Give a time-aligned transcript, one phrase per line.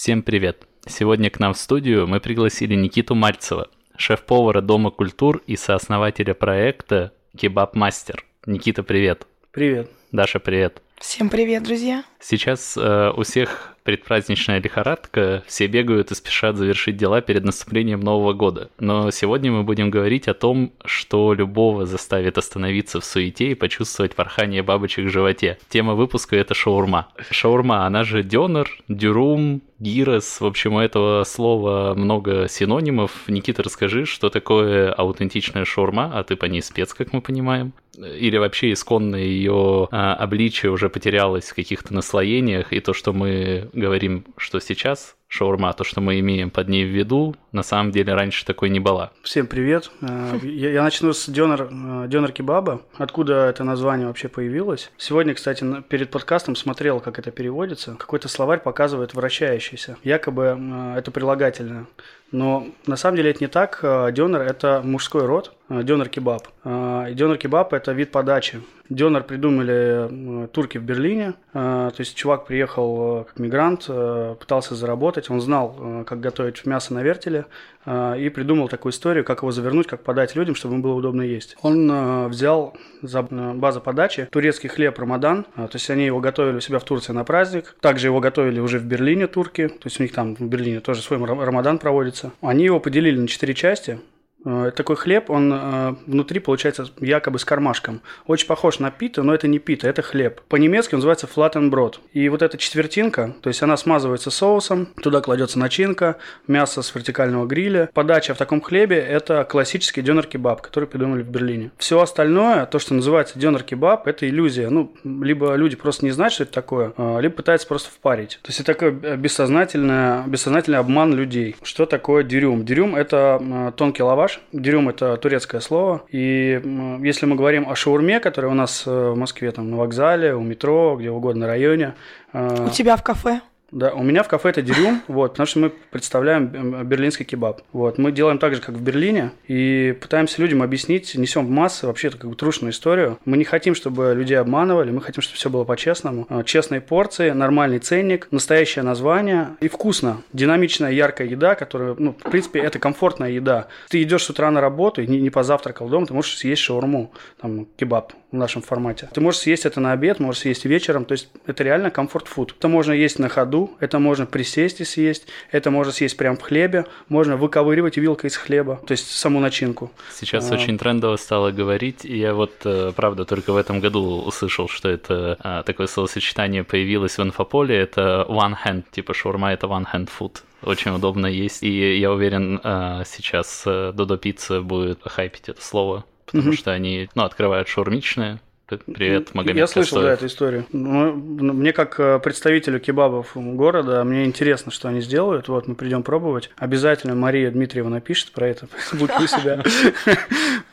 [0.00, 0.68] Всем привет!
[0.86, 7.12] Сегодня к нам в студию мы пригласили Никиту Мальцева, шеф-повара Дома культур и сооснователя проекта
[7.36, 8.24] Кебаб Мастер.
[8.46, 9.26] Никита, привет!
[9.50, 9.90] Привет!
[10.12, 10.82] Даша, привет!
[10.98, 12.04] Всем привет, друзья!
[12.20, 18.34] Сейчас э, у всех предпраздничная лихорадка, все бегают и спешат завершить дела перед наступлением Нового
[18.34, 18.68] года.
[18.78, 24.14] Но сегодня мы будем говорить о том, что любого заставит остановиться в суете и почувствовать
[24.14, 25.56] порхание бабочек в животе.
[25.70, 27.08] Тема выпуска— это шаурма.
[27.30, 30.40] Шаурма, она же дёнер, дюрум, гирос.
[30.40, 33.12] В общем, у этого слова много синонимов.
[33.28, 37.72] Никита, расскажи, что такое аутентичная шаурма, а ты по ней спец, как мы понимаем.
[37.96, 43.70] Или вообще исконное ее а, обличие уже потерялось в каких-то наслоениях, и то, что мы
[43.78, 48.14] говорим, что сейчас шаурма, то, что мы имеем под ней в виду, на самом деле
[48.14, 49.12] раньше такой не была.
[49.22, 49.90] Всем привет.
[50.00, 52.80] Э, я начну с дёнер, э, дёнер кебаба.
[52.96, 54.90] Откуда это название вообще появилось?
[54.96, 57.94] Сегодня, кстати, перед подкастом смотрел, как это переводится.
[57.98, 59.98] Какой-то словарь показывает вращающийся.
[60.02, 61.86] Якобы э, это прилагательное.
[62.30, 63.80] Но на самом деле это не так.
[63.82, 66.42] Дёнер– это мужской род, дёнер кебаб.
[66.62, 68.60] Дёнер кебаб– это вид подачи.
[68.90, 71.32] Дёнер придумали турки в Берлине.
[71.54, 75.30] То есть чувак приехал как мигрант, пытался заработать работать.
[75.30, 77.44] Он знал, э, как готовить мясо на вертеле
[77.86, 81.22] э, и придумал такую историю, как его завернуть, как подать людям, чтобы им было удобно
[81.22, 81.56] есть.
[81.62, 86.60] Он э, взял за базу подачи турецкий хлеб Рамадан, то есть они его готовили у
[86.60, 87.76] себя в Турции на праздник.
[87.80, 91.02] Также его готовили уже в Берлине турки, то есть у них там в Берлине тоже
[91.02, 92.32] свой Рамадан проводится.
[92.40, 93.98] Они его поделили на четыре части,
[94.44, 98.00] такой хлеб, он э, внутри получается якобы с кармашком.
[98.26, 100.40] Очень похож на пита, но это не пита, это хлеб.
[100.48, 101.96] По-немецки он называется flattenbrot.
[102.12, 106.16] И вот эта четвертинка, то есть она смазывается соусом, туда кладется начинка,
[106.46, 107.90] мясо с вертикального гриля.
[107.92, 111.72] Подача в таком хлебе– это классический дёнер-кебаб, который придумали в Берлине.
[111.76, 114.70] Все остальное, то, что называется дёнер-кебаб, это иллюзия.
[114.70, 118.38] Ну, либо люди просто не знают, что это такое, а, либо пытаются просто впарить.
[118.42, 121.56] То есть это такой э, бессознательный, бессознательный обман людей.
[121.62, 122.64] Что такое дюрюм?
[122.64, 124.40] Дюрюм– это тонкий лаваш, лаваш.
[124.52, 126.02] Дюрюм– это турецкое слово.
[126.10, 126.60] И
[127.02, 130.40] если мы говорим о шаурме, которая у нас э, в Москве, там, на вокзале, у
[130.40, 131.94] метро, где угодно, районе.
[132.32, 133.40] Э, у тебя в кафе?
[133.70, 137.60] Да, у меня в кафе это дерюм, вот, потому что мы представляем берлинский кебаб.
[137.72, 141.86] Вот, мы делаем так же, как в Берлине, и пытаемся людям объяснить, несем в массы
[141.86, 143.18] вообще как бы трушную историю.
[143.26, 146.26] Мы не хотим, чтобы людей обманывали, мы хотим, чтобы все было по-честному.
[146.30, 150.22] А, честные порции, нормальный ценник, настоящее название и вкусно.
[150.32, 153.68] Динамичная, яркая еда, которая, ну, в принципе, это комфортная еда.
[153.90, 157.12] Ты идешь с утра на работу и не, не позавтракал дома, ты можешь съесть шаурму,
[157.40, 159.08] там, кебаб в нашем формате.
[159.12, 162.54] Ты можешь съесть это на обед, можешь съесть вечером, то есть это реально комфорт-фуд.
[162.58, 166.42] Это можно есть на ходу, это можно присесть и съесть, это можно съесть прямо в
[166.42, 169.90] хлебе, можно выковыривать вилкой из хлеба, то есть саму начинку.
[170.12, 170.54] Сейчас а...
[170.54, 174.88] очень трендово стало говорить, и я вот, э, правда, только в этом году услышал, что
[174.90, 180.08] это а, такое словосочетание появилось в инфополе, это one hand, типа шаурма это one hand
[180.18, 181.62] food очень удобно есть.
[181.62, 186.56] И я уверен, а, сейчас Додо э, Пицца будет хайпить это слово, потому mm-hmm.
[186.56, 190.66] что они, ну, открывают шаурмичные, Привет, Магомед Я слышал, да, эту историю.
[190.72, 195.48] Ну, мне как э, представителю кебабов города, мне интересно, что они сделают.
[195.48, 196.50] Вот, мы придем пробовать.
[196.56, 198.68] Обязательно Мария Дмитриева напишет про это.
[198.92, 199.64] Будет у себя.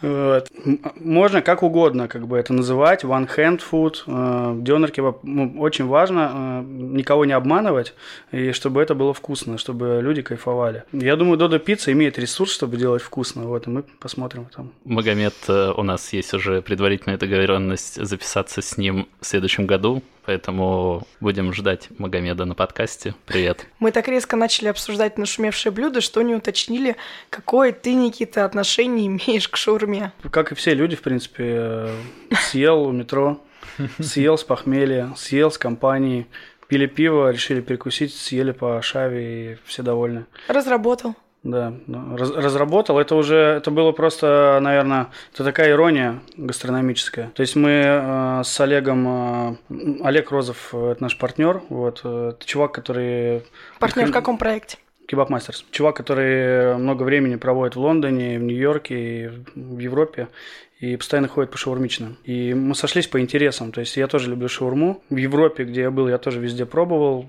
[1.00, 3.06] Можно как угодно как бы это называть.
[3.06, 5.20] One hand food, э, дёнер кебаб.
[5.24, 7.94] Ну, очень важно э, никого не обманывать,
[8.34, 10.84] и чтобы это было вкусно, чтобы люди кайфовали.
[10.92, 13.44] Я думаю, Додо Пицца имеет ресурс, чтобы делать вкусно.
[13.44, 14.74] Вот, и мы посмотрим там.
[14.84, 21.04] Магомед, у нас есть уже предварительная договоренность возможность записаться с ним в следующем году, поэтому
[21.20, 23.14] будем ждать Магомеда на подкасте.
[23.26, 23.66] Привет.
[23.80, 26.96] Мы так резко начали обсуждать нашумевшее блюдо, что не уточнили,
[27.30, 30.12] какое ты, Никита, отношение имеешь к шаурме.
[30.32, 31.98] Как и все люди, в принципе, э,
[32.50, 33.42] съел у метро,
[34.00, 36.28] съел с похмелья, съел с компанией,
[36.68, 40.26] пили пиво, решили перекусить, съели по шаве и все довольны.
[40.48, 41.16] Разработал.
[41.46, 41.74] Да,
[42.18, 42.98] раз, разработал.
[42.98, 47.30] Это уже, это было просто, наверное, это такая ирония гастрономическая.
[47.36, 52.34] То есть мы э, с Олегом, э, Олег Розов, э, это наш партнер, вот, э,
[52.44, 53.44] чувак, который...
[53.80, 54.80] Партнер в каком проекте?
[55.08, 55.64] Кебаб Мастерс.
[55.70, 60.30] Чувак, который много времени проводит в Лондоне, в Нью-Йорке в Европе
[60.80, 62.18] и постоянно ходит по шаурмичным.
[62.24, 63.72] И мы сошлись по интересам.
[63.72, 65.04] То есть я тоже люблю шаурму.
[65.10, 67.26] В Европе, где я был, я тоже везде пробовал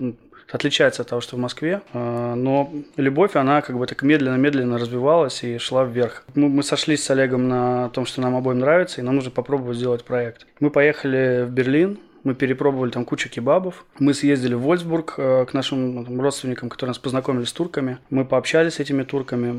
[0.51, 5.43] отличается от того, что в Москве, а, но любовь, она как бы так медленно-медленно развивалась
[5.43, 6.25] и шла вверх.
[6.35, 9.77] Мы, мы сошлись с Олегом на том, что нам обоим нравится, и нам нужно попробовать
[9.77, 10.47] сделать проект.
[10.61, 13.85] Мы поехали в Берлин, мы перепробовали там кучу кебабов.
[14.01, 17.99] Мы съездили в Вольсбург э, к нашим ну, там, родственникам, которые нас познакомили с турками.
[18.11, 19.53] Мы пообщались с этими турками,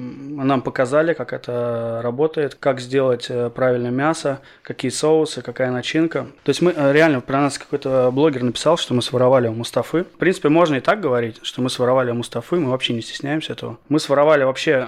[0.43, 6.27] нам показали, как это работает, как сделать э, правильное мясо, какие соусы, какая начинка.
[6.43, 10.03] То есть мы э, реально, про нас какой-то блогер написал, что мы своровали у Мустафы.
[10.03, 13.53] В принципе, можно и так говорить, что мы своровали у Мустафы, мы вообще не стесняемся
[13.53, 13.77] этого.
[13.87, 14.85] Мы своровали вообще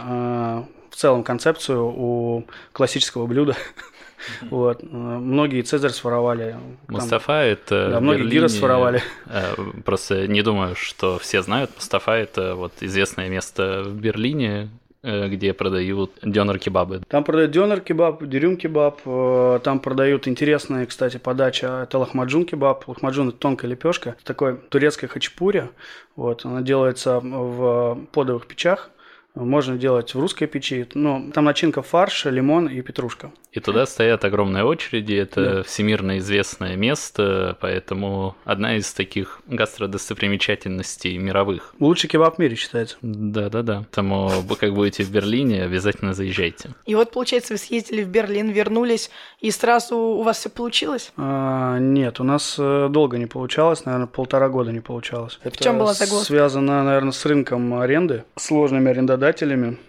[0.89, 3.55] в целом концепцию у классического блюда.
[4.49, 4.83] Вот.
[4.83, 6.55] Многие Цезарь своровали.
[6.87, 9.01] Мустафа это Да, многие Гира своровали.
[9.27, 9.55] Э,
[9.85, 11.71] просто не думаю, что все знают.
[11.75, 14.69] Мустафа это вот известное место в Берлине,
[15.03, 17.01] э, где продают дёнер-кебабы.
[17.07, 22.83] Там продают дёнер-кебаб, дюрюм-кебаб, э, там продают интересная, кстати, подача, это лахмаджун-кебаб.
[22.87, 25.69] Лахмаджун– это тонкая лепешка, такой турецкая хачапуря,
[26.15, 28.89] вот, она делается в подовых печах,
[29.35, 30.87] можно делать в русской печи.
[30.93, 33.31] Но там начинка фарш, лимон и петрушка.
[33.51, 35.13] И туда стоят огромные очереди.
[35.13, 35.63] Это да.
[35.63, 41.73] всемирно известное место, поэтому одна из таких гастродостопримечательностей мировых.
[41.79, 42.97] Лучший кебаб в мире считается.
[43.01, 43.79] Да-да-да.
[43.79, 46.69] Поэтому вы как будете в Берлине, обязательно заезжайте.
[46.85, 49.09] И вот, получается, вы съездили в Берлин, вернулись,
[49.39, 51.11] и сразу у вас все получилось?
[51.17, 55.39] А, нет, у нас э, долго не получалось, наверное, полтора года не получалось.
[55.43, 56.27] В чем была загвоздка?
[56.27, 59.18] связано, наверное, с рынком аренды, сложными арендодателями,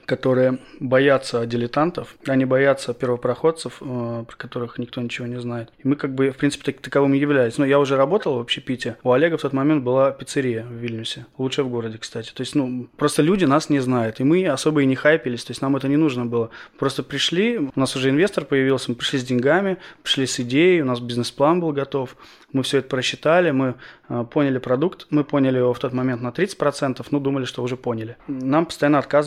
[0.06, 5.70] которые боятся дилетантов, они боятся первопроходцев, э, про которых никто ничего не знает.
[5.78, 7.58] И мы как бы, в принципе, так, таковыми являлись.
[7.58, 8.96] Но я уже работал в общепите.
[9.02, 11.26] У Олега в тот момент была пиццерия в Вильнюсе.
[11.38, 12.32] Лучшая в городе, кстати.
[12.32, 14.20] То есть, ну, просто люди нас не знают.
[14.20, 15.44] И мы особо и не хайпились.
[15.44, 16.50] То есть, нам это не нужно было.
[16.78, 20.86] Просто пришли, у нас уже инвестор появился, мы пришли с деньгами, пришли с идеей, у
[20.86, 22.16] нас бизнес-план был готов.
[22.52, 23.74] Мы все это просчитали, мы
[24.08, 27.76] э, поняли продукт, мы поняли его в тот момент на 30%, ну, думали, что уже
[27.76, 28.16] поняли.
[28.26, 29.19] Нам постоянно отказывали,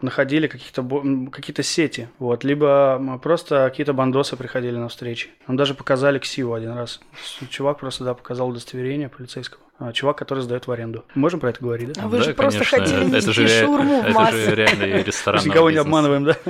[0.00, 0.82] находили какие-то
[1.30, 5.30] какие сети, вот, либо просто какие-то бандосы приходили на встречи.
[5.46, 7.00] Нам даже показали КСИУ один раз.
[7.48, 9.60] Чувак просто, да, показал удостоверение полицейского.
[9.78, 11.06] А, чувак, который сдает в аренду.
[11.14, 12.02] Можем про это говорить, да?
[12.02, 12.78] А вы да, же просто конечно.
[12.78, 15.42] хотели это же, шаурму в Это же реальный ресторан.
[15.42, 16.36] Никого не обманываем, да?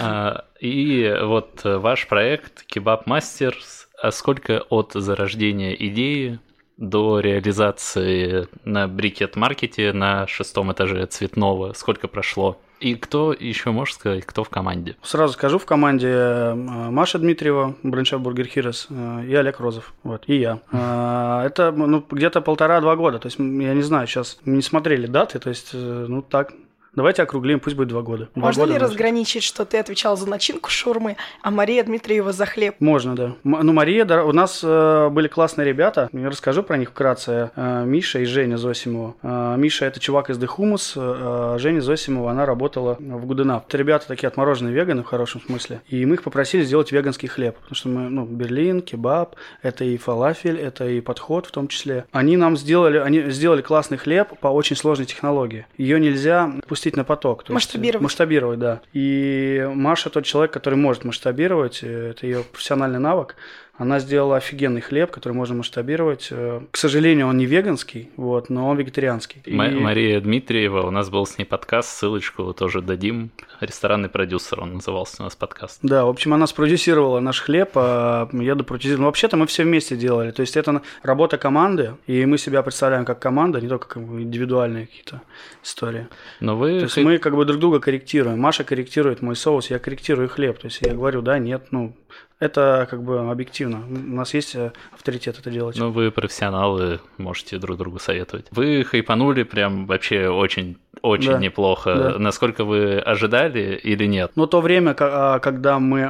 [0.00, 6.38] А, и вот ваш проект Kebab Masters а сколько от зарождения идеи
[6.76, 11.72] до реализации на Брикет-маркете на шестом этаже Цветного?
[11.72, 12.58] Сколько прошло?
[12.80, 14.96] И кто еще можешь сказать, кто в команде?
[15.02, 20.24] Сразу скажу, в команде э, Маша Дмитриева, бренд-шеф Burger Heroes, э, и Олег Розов, вот,
[20.26, 20.58] и я.
[20.70, 25.38] Э, это ну, где-то полтора-два года, то есть я не знаю, сейчас не смотрели даты,
[25.38, 26.52] то есть, ну так,
[26.96, 28.28] Давайте округлим, пусть будет два года.
[28.34, 32.46] Два Можно года ли разграничить, что ты отвечал за начинку шурмы, а Мария Дмитриева за
[32.46, 32.76] хлеб?
[32.78, 33.34] Можно, да.
[33.42, 37.50] ну, Мария, да, у нас э, были классные ребята, я расскажу про них вкратце.
[37.56, 39.14] Э, Миша и Женя Зосимова.
[39.22, 43.62] Э, Миша– это чувак из Дехумус, э, Женя Зосимова, она работала в Гудена.
[43.66, 45.80] Это ребята такие отмороженные веганы в хорошем смысле.
[45.88, 49.96] И мы их попросили сделать веганский хлеб, потому что мы, ну, Берлин, кебаб, это и
[49.96, 52.04] фалафель, это и подход в том числе.
[52.12, 55.66] Они нам сделали, они сделали классный хлеб по очень сложной технологии.
[55.76, 57.48] Ее нельзя пустить пустить на поток.
[57.48, 57.94] масштабировать.
[57.94, 58.80] Есть, масштабировать, да.
[58.92, 63.36] И Маша тот человек, который может масштабировать, это ее профессиональный навык.
[63.76, 66.28] Она сделала офигенный хлеб, который можно масштабировать.
[66.30, 69.42] Э, к сожалению, он не веганский, вот, но он вегетарианский.
[69.44, 69.52] И...
[69.52, 73.30] Мария Дмитриева, у нас был с ней подкаст, ссылочку тоже дадим.
[73.60, 75.80] Ресторанный продюсер, он назывался у нас подкаст.
[75.82, 79.02] Да, в общем, она спродюсировала наш хлеб, а я допродюсировал.
[79.02, 80.30] Ну, вообще-то мы все вместе делали.
[80.30, 84.86] То есть это работа команды, и мы себя представляем как команда, не только как индивидуальные
[84.86, 85.22] какие-то
[85.64, 86.06] истории.
[86.38, 86.78] Но вы...
[86.78, 88.38] То есть мы как бы друг друга корректируем.
[88.38, 90.58] Маша корректирует мой соус, я корректирую хлеб.
[90.58, 91.96] То есть я говорю, да, нет, ну,
[92.44, 93.82] это как бы объективно.
[93.88, 95.76] У нас есть э, авторитет это делать.
[95.76, 98.46] Ну, вы профессионалы, можете друг другу советовать.
[98.50, 101.94] Вы хайпанули прям вообще очень очень да, неплохо.
[101.94, 102.18] Да.
[102.18, 104.32] Насколько вы ожидали или нет?
[104.36, 106.00] Но то время, а, когда мы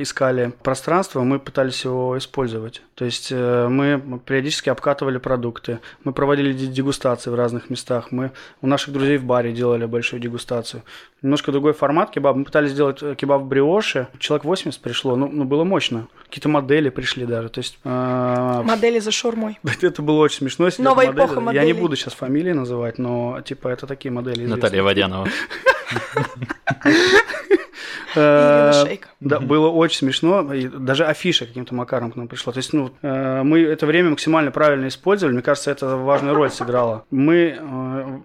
[0.00, 2.82] искали пространство, мы пытались его использовать.
[2.94, 8.66] То есть э, мы периодически обкатывали продукты, мы проводили дегустации в разных местах, мы у
[8.66, 10.82] наших друзей в баре делали большую дегустацию.
[11.26, 12.36] Немножко другой формат кебаб.
[12.36, 14.06] Мы пытались сделать э, кебаб в бриоше.
[14.20, 16.06] Человек 80 пришло, ну, ну было мощно.
[16.26, 17.48] Какие-то модели пришли даже.
[17.48, 19.58] То есть, э, модели за шурмой.
[19.82, 20.68] Это было очень смешно.
[20.78, 21.66] Новая эпоха моделей.
[21.66, 24.44] Я не буду сейчас фамилии называть, но типа это такие модели.
[24.44, 24.56] Известные.
[24.56, 25.28] Наталья Водянова.
[28.18, 30.42] Э, да, было очень смешно.
[30.42, 32.50] Даже афиша каким-то макаром к нам пришла.
[32.54, 35.34] То есть, ну, мы это время максимально правильно использовали.
[35.34, 37.04] Мне кажется, это важную роль сыграло.
[37.10, 38.24] Мы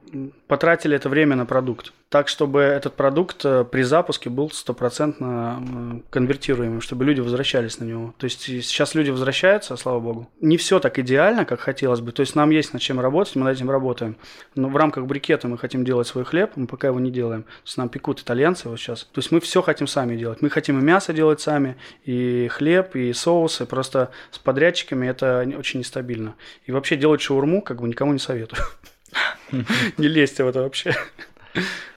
[0.51, 1.93] потратили это время на продукт.
[2.10, 8.13] Так, чтобы этот продукт э, при запуске был стопроцентно конвертируемым, чтобы люди возвращались на него.
[8.17, 10.29] То есть сейчас люди возвращаются, слава богу.
[10.41, 12.12] Не все так идеально, как хотелось бы.
[12.12, 14.17] То есть нам есть над чем работать, мы над этим работаем.
[14.55, 17.43] Но в рамках брикета мы хотим делать свой хлеб, мы пока его не делаем.
[17.43, 19.05] То есть нам пекут итальянцы вот сейчас.
[19.05, 20.41] То есть мы все хотим сами делать.
[20.41, 23.65] Мы хотим и мясо делать сами, и хлеб, и соусы.
[23.65, 26.36] Просто с подрядчиками это очень нестабильно.
[26.65, 28.60] И вообще делать шаурму как бы никому не советую.
[29.98, 30.96] Не лезьте в это вообще.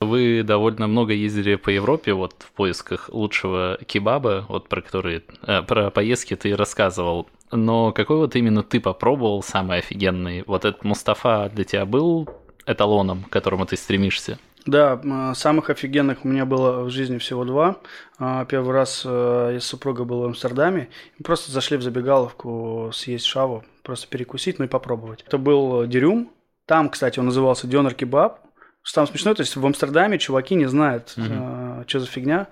[0.00, 5.62] Вы довольно много ездили по Европе вот в поисках лучшего кебаба, вот про которые э,
[5.62, 7.28] про поездки ты рассказывал.
[7.52, 10.42] Но какой вот именно ты попробовал самый офигенный?
[10.46, 12.28] Вот этот Мустафа для тебя был
[12.66, 14.38] эталоном, к которому ты стремишься?
[14.66, 17.76] Да, самых офигенных у меня было в жизни всего два.
[18.18, 20.88] А, первый раз э, я с супругой был в Амстердаме.
[21.22, 25.22] Просто зашли в забегаловку съесть шаву, просто перекусить, ну и попробовать.
[25.26, 26.30] Это был дерюм,
[26.66, 28.43] там, кстати, он назывался Дёнер Кебаб.
[28.92, 31.80] Там смешно, то есть в Амстердаме чуваки не знают, mm-hmm.
[31.80, 32.46] э, что за фигня,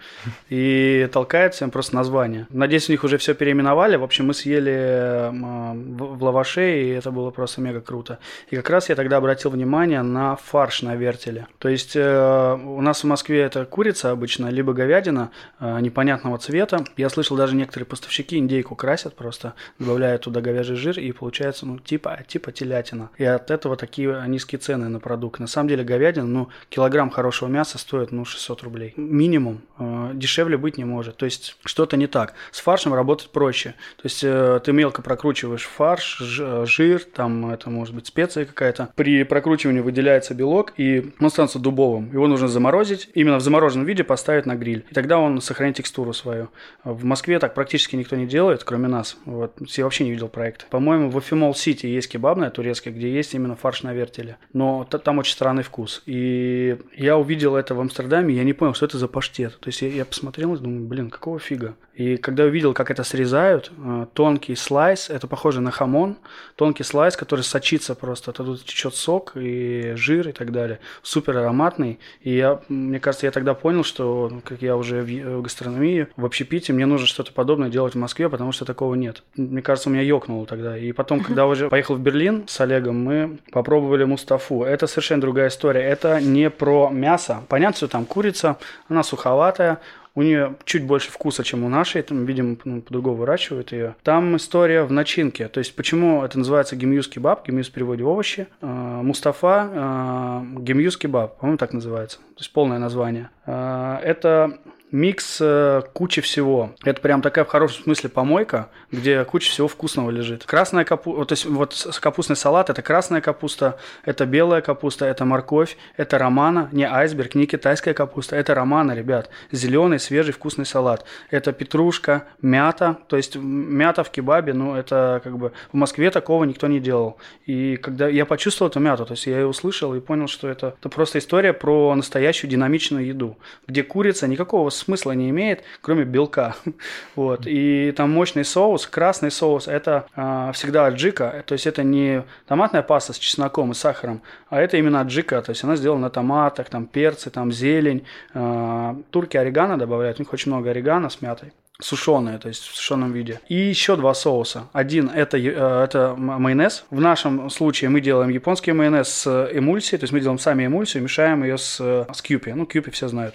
[0.49, 2.47] и толкают всем просто название.
[2.49, 3.97] Надеюсь, у них уже все переименовали.
[3.97, 8.19] В общем, мы съели э, в, в лаваше, и это было просто мега круто.
[8.51, 11.47] И как раз я тогда обратил внимание на фарш на вертеле.
[11.59, 16.85] То есть э, у нас в Москве это курица обычно, либо говядина э, непонятного цвета.
[16.97, 21.79] Я слышал, даже некоторые поставщики индейку красят просто, добавляют туда говяжий жир, и получается, ну,
[21.79, 23.11] типа, типа телятина.
[23.19, 25.39] И от этого такие низкие цены на продукт.
[25.39, 28.95] На самом деле говядина говядины, ну, килограмм хорошего мяса стоит, ну, 600 рублей.
[28.97, 29.63] Минимум.
[29.79, 31.17] Э, дешевле быть не может.
[31.17, 32.35] То есть что-то не так.
[32.51, 33.75] С фаршем работать проще.
[33.97, 38.89] То есть э, ты мелко прокручиваешь фарш, э, жир, там это может быть специя какая-то.
[38.95, 42.13] При прокручивании выделяется белок, и он становится дубовым.
[42.13, 44.85] Его нужно заморозить, именно в замороженном виде поставить на гриль.
[44.91, 46.49] И тогда он сохранит текстуру свою.
[46.85, 49.17] В Москве так практически никто не делает, кроме нас.
[49.25, 49.53] Вот.
[49.77, 50.67] Я вообще не видел проекта.
[50.71, 54.37] По-моему, в Афимолл Сити есть кебабная турецкая, где есть именно фарш на вертеле.
[54.53, 56.03] Но там очень странный вкус.
[56.13, 59.59] И я увидел это в Амстердаме, я не понял, что это за паштет.
[59.61, 61.75] То есть я, я посмотрел и думаю, блин, какого фига?
[61.95, 66.17] И когда увидел, как это срезают, э, тонкий слайс, это похоже на хамон,
[66.57, 71.99] тонкий слайс, который сочится просто, тут течет сок и жир и так далее, супер ароматный.
[72.21, 76.27] И я, мне кажется, я тогда понял, что, ну, как я уже в гастрономии, в
[76.27, 79.23] общепите, мне нужно что-то подобное делать в Москве, потому что такого нет.
[79.37, 80.77] Мне кажется, у меня ёкнуло тогда.
[80.77, 84.65] И потом, когда уже поехал в Берлин с Олегом, мы попробовали Мустафу.
[84.65, 85.83] Это совершенно другая история.
[85.83, 87.43] Это не про мясо.
[87.49, 89.81] Понятно, что там курица, она суховатая,
[90.15, 93.95] у нее чуть больше вкуса, чем у нашей, там, видимо, ну, по-другому выращивают ее.
[94.03, 95.49] Там история в начинке.
[95.49, 98.47] То есть, почему это называется гемьюз кебаб, гемьюз в переводе овощи.
[98.61, 98.67] Э,
[99.03, 102.19] Мустафа э, гемьюз кебаб, по-моему, так называется.
[102.19, 103.31] То есть, полное название.
[103.47, 104.59] Э, это
[104.93, 106.75] микс э, кучи всего.
[106.85, 110.45] Это прям такая в хорошем смысле помойка, где куча всего вкусного лежит.
[110.45, 115.77] Красная капуста, то есть вот капустный салат, это красная капуста, это белая капуста, это морковь,
[115.97, 119.31] это романа, не айсберг, не китайская капуста, это романа, ребят.
[119.51, 121.05] Зеленый, свежий, вкусный салат.
[121.31, 126.45] Это петрушка, мята, то есть мята в кебабе, ну это как бы в Москве такого
[126.45, 127.17] никто не делал.
[127.47, 130.75] И когда я почувствовал эту мяту, то есть я ее услышал и понял, что это,
[130.79, 136.57] это просто история про настоящую динамичную еду, где курица никакого смысла не имеет, кроме белка.
[137.17, 137.47] вот.
[137.47, 142.83] И там мощный соус, красный соус, это э, всегда аджика, то есть это не томатная
[142.83, 146.69] паста с чесноком и сахаром, а это именно аджика, то есть она сделана на томатах,
[146.69, 148.05] там перцы, там зелень.
[148.35, 152.75] Э, турки орегано добавляют, у них очень много орегано с мятой сушеные, то есть в
[152.75, 153.41] сушеном виде.
[153.49, 154.69] И еще два соуса.
[154.73, 156.85] Один это, э, это майонез.
[156.91, 161.03] В нашем случае мы делаем японский майонез с эмульсией, то есть мы делаем сами эмульсию,
[161.03, 162.51] мешаем ее с, с кьюпи.
[162.53, 163.35] Ну, кьюпи все знают.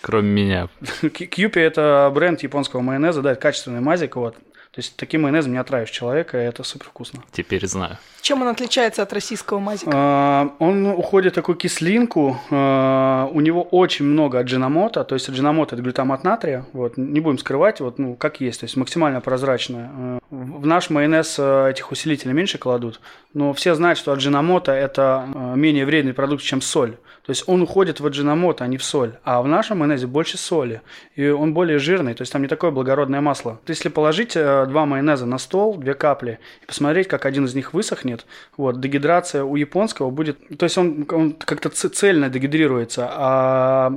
[0.00, 0.68] Кроме меня.
[1.10, 4.36] Кьюпи это бренд японского майонеза, да, это качественный мазик, вот.
[4.76, 7.22] То есть таким майонезом не отравишь человека, и это супер вкусно.
[7.32, 7.96] Теперь знаю.
[8.20, 9.90] Чем он отличается от российского мазика?
[9.94, 12.38] А, он уходит в такую кислинку.
[12.50, 15.04] А, у него очень много аджиномота.
[15.04, 16.66] То есть аджиномот– это глютамат натрия.
[16.74, 18.60] Вот, не будем скрывать, вот, ну, как есть.
[18.60, 19.90] То есть максимально прозрачное.
[19.94, 23.00] А, в наш майонез этих усилителей меньше кладут.
[23.32, 26.96] Но все знают, что аджиномота– это менее вредный продукт, чем соль.
[27.24, 29.14] То есть он уходит в аджиномото, а не в соль.
[29.24, 30.80] А в нашем майонезе больше соли.
[31.16, 33.58] И он более жирный, то есть там не такое благородное масло.
[33.66, 38.26] Если положить два майонеза на стол, две капли, и посмотреть, как один из них высохнет,
[38.56, 40.38] вот, дегидрация у японского будет...
[40.58, 43.92] То есть он, он как-то цельно дегидрируется, а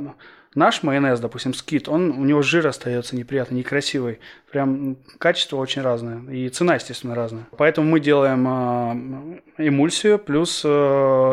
[0.55, 4.19] Наш майонез, допустим, скит, он, у него жир остается неприятный, некрасивый.
[4.51, 6.21] Прям качество очень разное.
[6.31, 7.47] И цена, естественно, разная.
[7.55, 10.67] Поэтому мы делаем э, эмульсию плюс э,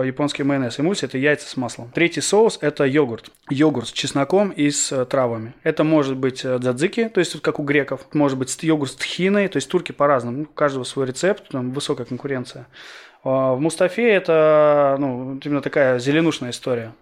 [0.04, 0.78] японский майонез.
[0.78, 1.90] Эмульсия– это яйца с маслом.
[1.94, 3.30] Третий соус– это йогурт.
[3.48, 5.54] Йогурт с чесноком и с э, травами.
[5.62, 8.02] Это может быть э, дзадзики, то есть как у греков.
[8.12, 10.42] Может быть йогурт с тхиной, то есть турки по-разному.
[10.42, 12.66] У каждого свой рецепт, там высокая конкуренция.
[13.24, 16.92] А, в Мустафе это ну, именно такая зеленушная история.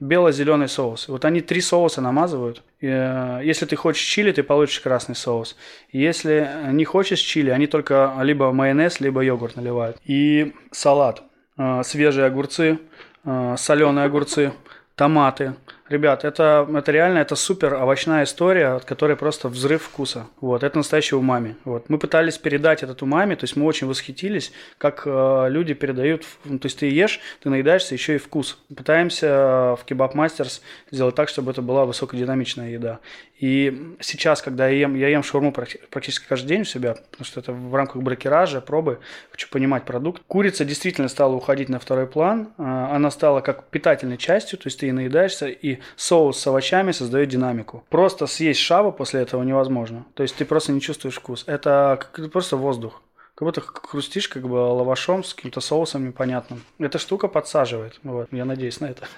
[0.00, 1.08] Бело-зеленый соус.
[1.08, 2.62] Вот они три соуса намазывают.
[2.80, 5.56] Э, если ты хочешь чили, ты получишь красный соус.
[5.92, 9.98] Если не хочешь чили, они только либо майонез, либо йогурт наливают.
[10.04, 11.22] И салат.
[11.58, 12.78] Э, свежие огурцы,
[13.24, 14.52] э, соленые огурцы,
[14.94, 15.54] томаты,
[15.90, 20.28] Ребят, это, это реально, это супер овощная история, от которой просто взрыв вкуса.
[20.40, 21.56] Вот, это настоящий умами.
[21.64, 21.90] Вот.
[21.90, 26.60] Мы пытались передать этот умами, то есть мы очень восхитились, как э, люди передают, ну,
[26.60, 28.56] то есть ты ешь, ты наедаешься, еще и вкус.
[28.72, 30.60] Пытаемся э, в Kebab Masters
[30.92, 33.00] сделать так, чтобы это была высокодинамичная еда.
[33.40, 37.40] И сейчас, когда я ем, я ем шаурму практически каждый день у себя, потому что
[37.40, 39.00] это в рамках брокеража, пробы,
[39.32, 40.22] хочу понимать продукт.
[40.28, 44.78] Курица действительно стала уходить на второй план, э, она стала как питательной частью, то есть
[44.78, 47.84] ты и наедаешься, и соус с овощами создает динамику.
[47.88, 50.04] Просто съесть шаву после этого невозможно.
[50.14, 51.44] То есть ты просто не чувствуешь вкус.
[51.46, 52.00] Это
[52.32, 53.02] просто воздух.
[53.40, 56.62] Как будто хрустишь как бы лавашом с каким-то соусом непонятным.
[56.78, 57.98] Эта штука подсаживает.
[58.02, 59.08] Вот, я надеюсь на это.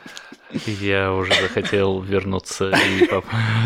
[0.66, 3.24] Я уже захотел вернуться и по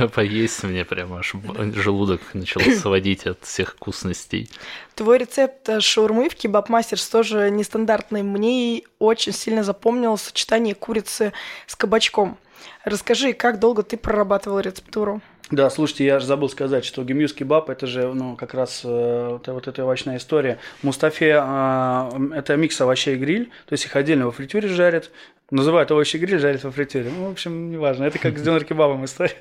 [0.15, 0.63] поесть.
[0.63, 1.35] Мне прямо аж
[1.75, 4.49] желудок начал сводить от всех вкусностей.
[4.95, 8.23] Твой рецепт э, шаурмы в Кебаб Мастерс тоже нестандартный.
[8.23, 11.35] Мне очень сильно запомнилось сочетание курицы
[11.67, 12.39] с кабачком.
[12.85, 15.21] Расскажи, как долго ты прорабатывал рецептуру?
[15.51, 19.39] Да, слушайте, я же забыл сказать, что гемьюз кебаб это же, ну, как раз э,
[19.41, 20.59] это, вот эта овощная история.
[20.83, 25.13] Мустафе э, это микс овощей и гриль, то есть их отдельно во фритюре жарят,
[25.53, 27.13] называют овощи гриль, жарят во фритюре.
[27.17, 29.37] Ну, в общем, неважно, это как с донор кебабом история.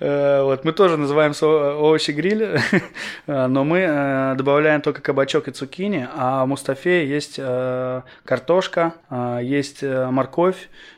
[0.00, 2.58] Э, вот, мы тоже называем овощи гриль,
[3.26, 8.94] но мы э, добавляем только кабачок и цукини, а в Мустафе есть э, картошка,
[9.42, 10.95] есть морковь, Э,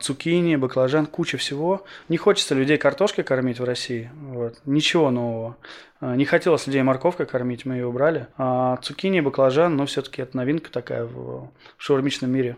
[0.00, 1.84] цукини, баклажан, куча всего.
[2.08, 4.10] Не хочется людей картошкой кормить в России.
[4.14, 4.56] Вот.
[4.64, 5.56] Ничего нового.
[6.00, 8.26] Э, не хотелось людей морковкой кормить, мы ее убрали.
[8.36, 12.56] А цукини, баклажан, ну, все-таки это новинка такая в шаурмичном мире.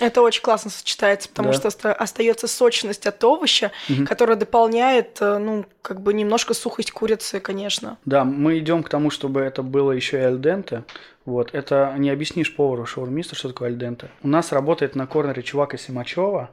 [0.00, 1.70] Это очень классно сочетается, потому да.
[1.70, 4.04] что остается сочность от овоща, угу.
[4.06, 7.98] которая дополняет, э, ну, как бы немножко сухость курицы, конечно.
[8.04, 10.84] Да, мы идем к тому, чтобы это было еще и альденте.
[11.24, 14.08] Вот, это не объяснишь повару шаурмиста, что такое альденте.
[14.22, 16.50] У нас работает на корнере чувак из Симачева,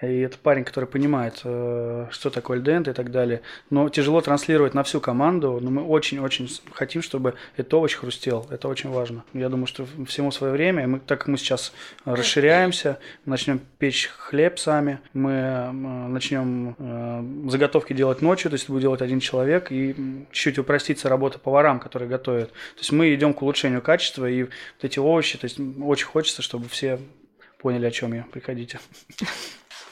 [0.00, 3.42] и это парень, который понимает, э, что такое льдент и так далее.
[3.68, 5.58] Но тяжело транслировать на всю команду.
[5.60, 8.46] Но мы очень-очень хотим, чтобы этот овощ хрустел.
[8.50, 9.24] Это очень важно.
[9.34, 10.86] Я думаю, что всему свое время.
[10.86, 11.72] Мы, так как мы сейчас
[12.04, 18.82] расширяемся, начнем печь хлеб сами, мы начнем э, заготовки делать ночью, то есть это будет
[18.82, 22.50] делать один человек, и чуть-чуть упростится работа поварам, которые готовят.
[22.50, 24.52] То есть мы идем к улучшению качества, и вот
[24.82, 27.00] эти овощи, то есть очень хочется, чтобы все
[27.58, 28.24] поняли, о чем я.
[28.30, 28.78] Приходите.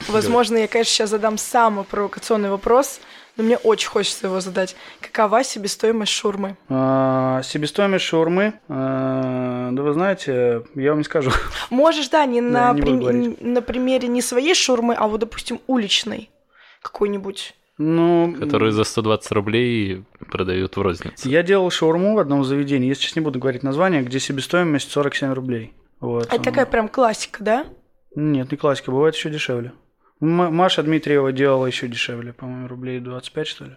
[0.09, 3.01] Возможно, я, конечно, сейчас задам самый провокационный вопрос,
[3.37, 4.77] но мне очень хочется его задать.
[5.01, 6.57] Какова себестоимость шурмы?
[6.69, 11.31] А, себестоимость шурмы, а, да вы знаете, я вам не скажу.
[11.71, 13.45] Можешь, да, не, на, не при...
[13.45, 16.31] на примере не своей шурмы, а вот, допустим, уличной
[16.83, 17.55] какой-нибудь.
[17.79, 21.29] Ну, которые за 120 рублей продают в рознице.
[21.29, 25.33] Я делал шаурму в одном заведении, я сейчас не буду говорить название, где себестоимость 47
[25.35, 25.75] рублей.
[26.01, 26.27] Вот.
[26.33, 27.67] Это такая прям классика, да?
[28.15, 29.73] Нет, не классика, бывает еще дешевле.
[30.21, 33.77] Маша Дмитриева делала еще дешевле, по-моему, рублей 25, что ли.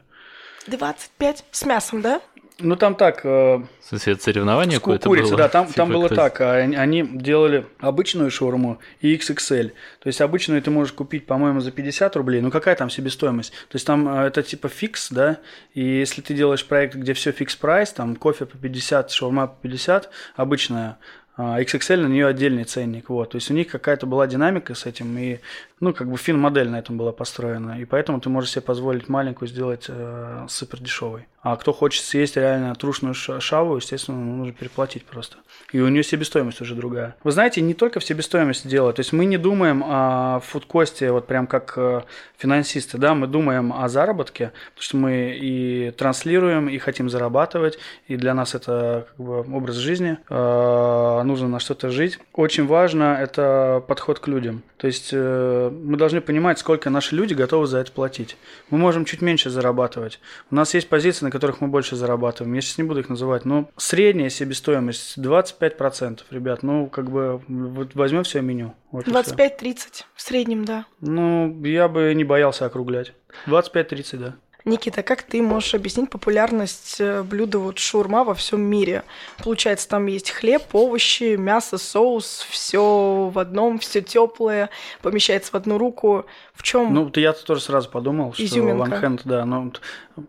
[0.67, 2.21] 25 с мясом, да?
[2.62, 3.21] Ну там так.
[3.23, 5.38] Э, в смысле, это соревнование какое-то курица, было?
[5.38, 6.41] да, там, типа там было так.
[6.41, 9.69] А они, они делали обычную шаурму и XXL.
[9.99, 12.41] То есть обычную ты можешь купить, по-моему, за 50 рублей.
[12.41, 13.52] Ну какая там себестоимость?
[13.52, 15.38] То есть там э, это типа фикс, да?
[15.73, 19.56] И если ты делаешь проект, где все fix price, там кофе по 50, шаурма по
[19.62, 20.97] 50, обычная,
[21.39, 25.17] XXL на нее отдельный ценник, вот, то есть у них какая-то была динамика с этим,
[25.17, 25.39] и,
[25.80, 29.47] ну, как бы фин-модель на этом была построена, и поэтому ты можешь себе позволить маленькую
[29.47, 31.28] сделать э, супер дешевой.
[31.41, 35.38] А кто хочет съесть реально трушную шаву, естественно, нужно переплатить просто.
[35.71, 37.15] И у нее себестоимость уже другая.
[37.23, 38.91] Вы знаете, не только в себестоимости дело.
[38.91, 42.02] То есть мы не думаем о фудкосте вот прям как э,
[42.38, 48.17] финансисты, да, мы думаем о заработке, потому что мы и транслируем, и хотим зарабатывать, и
[48.17, 52.19] для нас это как бы образ жизни, э, нужно на что-то жить.
[52.34, 54.63] Очень важно это подход к людям.
[54.78, 58.38] То есть э, мы должны понимать, сколько наши люди готовы за это платить.
[58.69, 60.19] Мы можем чуть меньше зарабатывать.
[60.52, 62.56] У нас есть позиции, на которых мы больше зарабатываем.
[62.56, 66.63] Я сейчас не буду их называть, но средняя себестоимость 25%, ребят.
[66.63, 68.74] Ну, как бы вот возьмем все меню.
[68.92, 70.86] Вот 25-30 в среднем, да.
[71.02, 73.13] Ну, я бы не боялся округлять.
[73.46, 74.36] 25-30, да.
[74.65, 79.04] Никита, как ты можешь объяснить популярность э, блюда вот шурма во всем мире?
[79.43, 84.69] Получается, там есть хлеб, овощи, мясо, соус, все в одном, все теплое,
[85.02, 86.26] помещается в одну руку.
[86.54, 86.93] В чем?
[86.93, 88.84] Ну, я тоже сразу подумал, что Изюминка.
[88.84, 89.45] One Hand, да.
[89.45, 89.72] Ну,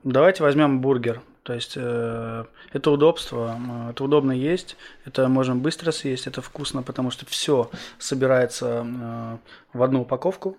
[0.04, 1.20] давайте возьмем бургер.
[1.42, 6.82] То есть э, это удобство, э, это удобно есть, это можно быстро съесть, это вкусно,
[6.82, 9.36] потому что все собирается э,
[9.72, 10.56] в одну упаковку,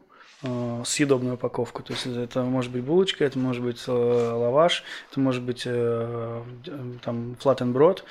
[0.86, 1.84] съедобную упаковку.
[1.84, 6.44] То есть это может быть булочка, это может быть э, лаваш, это может быть э,
[7.04, 8.02] там flat and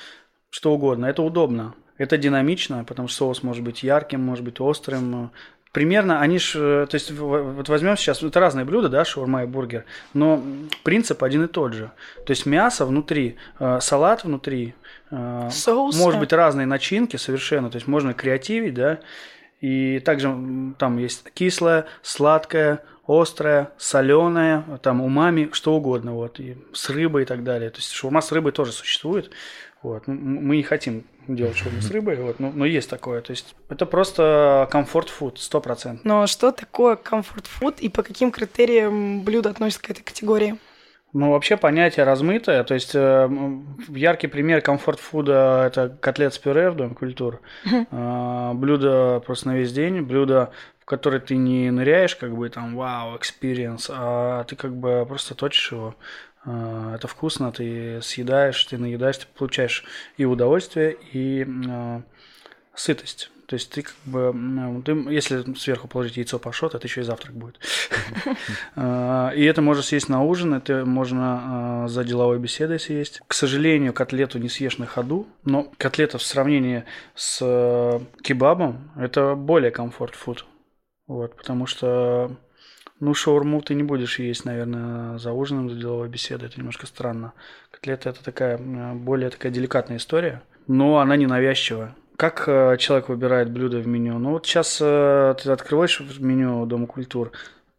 [0.49, 1.05] что угодно.
[1.05, 1.73] Это удобно.
[1.97, 5.31] Это динамично, потому что соус может быть ярким, может быть острым,
[5.71, 9.45] примерно они ж, э, то есть вот возьмем сейчас, это разные блюда, да, шаурма и
[9.45, 10.43] бургер, но
[10.83, 11.91] принцип один и тот же.
[12.25, 14.75] То есть мясо внутри, э, салат внутри,
[15.11, 18.99] э, Соус, может быть разные начинки совершенно, то есть можно креативить, да,
[19.61, 20.27] и также
[20.77, 27.25] там есть кислое, сладкое, острое, соленое, там умами, что угодно, вот, и с рыбой и
[27.25, 27.69] так далее.
[27.69, 29.31] То есть шаурма с рыбой тоже существует.
[29.83, 30.07] Вот.
[30.07, 33.21] Мы не хотим делать шаурму с рыбой, вот, но, но есть такое.
[33.21, 36.05] То есть это просто комфорт-фуд, сто процентов.
[36.05, 40.57] Но что такое комфорт-фуд и по каким критериям блюдо относится к этой категории?
[41.13, 42.63] Ну, вообще понятие размытое.
[42.63, 43.29] То есть э,
[43.89, 47.41] яркий пример комфорт-фуда– это котлет с пюре в Доме культур.
[47.91, 52.75] Э, блюдо просто на весь день, блюдо, в которое ты не ныряешь, как бы там,
[52.75, 55.95] вау, experience, а ты как бы просто точишь его.
[56.43, 59.83] А, это вкусно, ты съедаешь, ты наедаешь, ты получаешь
[60.17, 62.01] и удовольствие, и э,
[62.73, 63.31] сытость.
[63.51, 67.33] То есть ты как бы, ты, если сверху положить яйцо пашот, это еще и завтрак
[67.33, 67.59] будет.
[68.77, 73.19] А, и это можно съесть на ужин, это можно за деловой беседой съесть.
[73.27, 79.35] К сожалению, котлету не съешь на ходу, но котлета в сравнении с э, кебабом это
[79.35, 80.45] более комфорт-фуд.
[81.07, 82.37] Вот, потому что
[83.01, 86.47] ну, шаурму ты не будешь есть, наверное, за ужином, за деловой беседой.
[86.47, 87.33] Это немножко странно.
[87.69, 88.57] Котлета– это такая
[88.93, 91.97] более такая деликатная история, но она не навязчивая.
[92.17, 94.19] Как э, человек выбирает блюдо в меню?
[94.19, 97.31] Ну, вот сейчас э, ты открываешь меню Дома культур,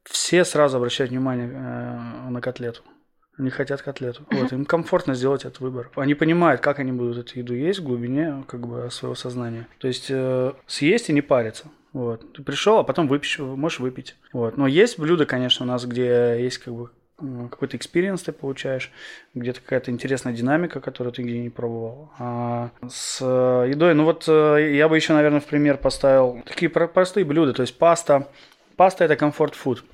[0.05, 2.83] все сразу обращают внимание э, на котлету.
[3.39, 4.25] Они хотят котлету.
[4.31, 5.91] Вот, им комфортно сделать этот выбор.
[5.97, 9.67] Они понимают, как они будут эту еду есть в глубине как бы, своего сознания.
[9.79, 11.65] То есть э, съесть и не париться.
[11.93, 12.33] Вот.
[12.35, 14.17] Ты пришел, а потом выпьешь, можешь выпить.
[14.33, 14.57] Вот.
[14.57, 16.91] Но есть блюда, конечно, у нас, где есть как бы
[17.51, 18.91] какой-то experience ты получаешь,
[19.35, 22.11] где-то какая-то интересная динамика, которую ты где не пробовал.
[22.19, 27.25] А с едой, ну вот э, я бы еще, наверное, в пример поставил такие простые
[27.25, 28.29] блюда, то есть паста.
[28.77, 29.85] Паста это comfort food.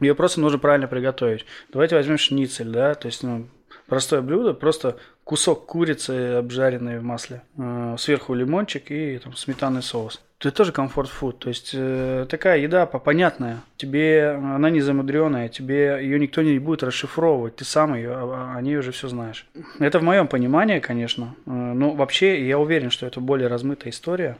[0.00, 1.44] Ее просто нужно правильно приготовить.
[1.72, 3.48] Давайте возьмем шницель, да, то есть ну,
[3.86, 10.20] простое блюдо, просто кусок курицы, обжаренной в масле, э, сверху лимончик и там, сметанный соус
[10.48, 11.38] это тоже комфорт-фуд.
[11.38, 13.60] То есть э, такая еда понятная.
[13.76, 17.56] Тебе она не замудренная, тебе ее никто не будет расшифровывать.
[17.56, 19.46] Ты сам ее, о, о ней уже все знаешь.
[19.78, 21.34] Это в моем понимании, конечно.
[21.46, 24.38] Э, но вообще я уверен, что это более размытая история.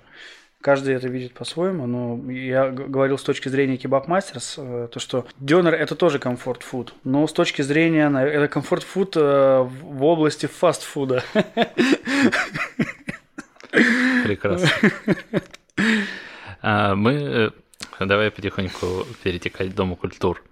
[0.63, 5.27] Каждый это видит по-своему, но я говорил с точки зрения кебаб мастерс, э, то что
[5.39, 11.23] дёнер это тоже комфорт-фуд, но с точки зрения это комфорт-фуд э, в области фастфуда.
[13.71, 14.69] Прекрасно.
[16.63, 17.51] А, мы э,
[18.01, 20.43] давай потихоньку перетекать к Дому культур.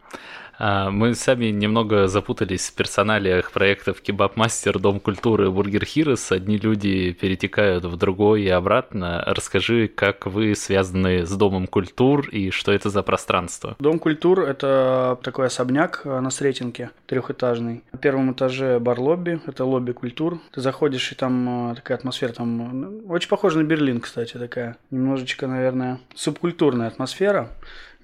[0.58, 6.32] А, мы сами немного запутались в персоналиях проектов Кебаб Мастер, Дом культуры, Бургер Хирос.
[6.32, 9.22] Одни люди перетекают в другой и обратно.
[9.26, 13.76] Расскажи, как вы связаны с Домом культур и что это за пространство?
[13.78, 17.84] Дом культур– это такой особняк на Сретенке, трехэтажный.
[17.92, 20.40] На первом этаже бар-лобби, это лобби культур.
[20.52, 24.76] Ты заходишь, и там э, такая атмосфера, там ну, очень похожа на Берлин, кстати, такая.
[24.90, 27.50] Немножечко, наверное, субкультурная атмосфера.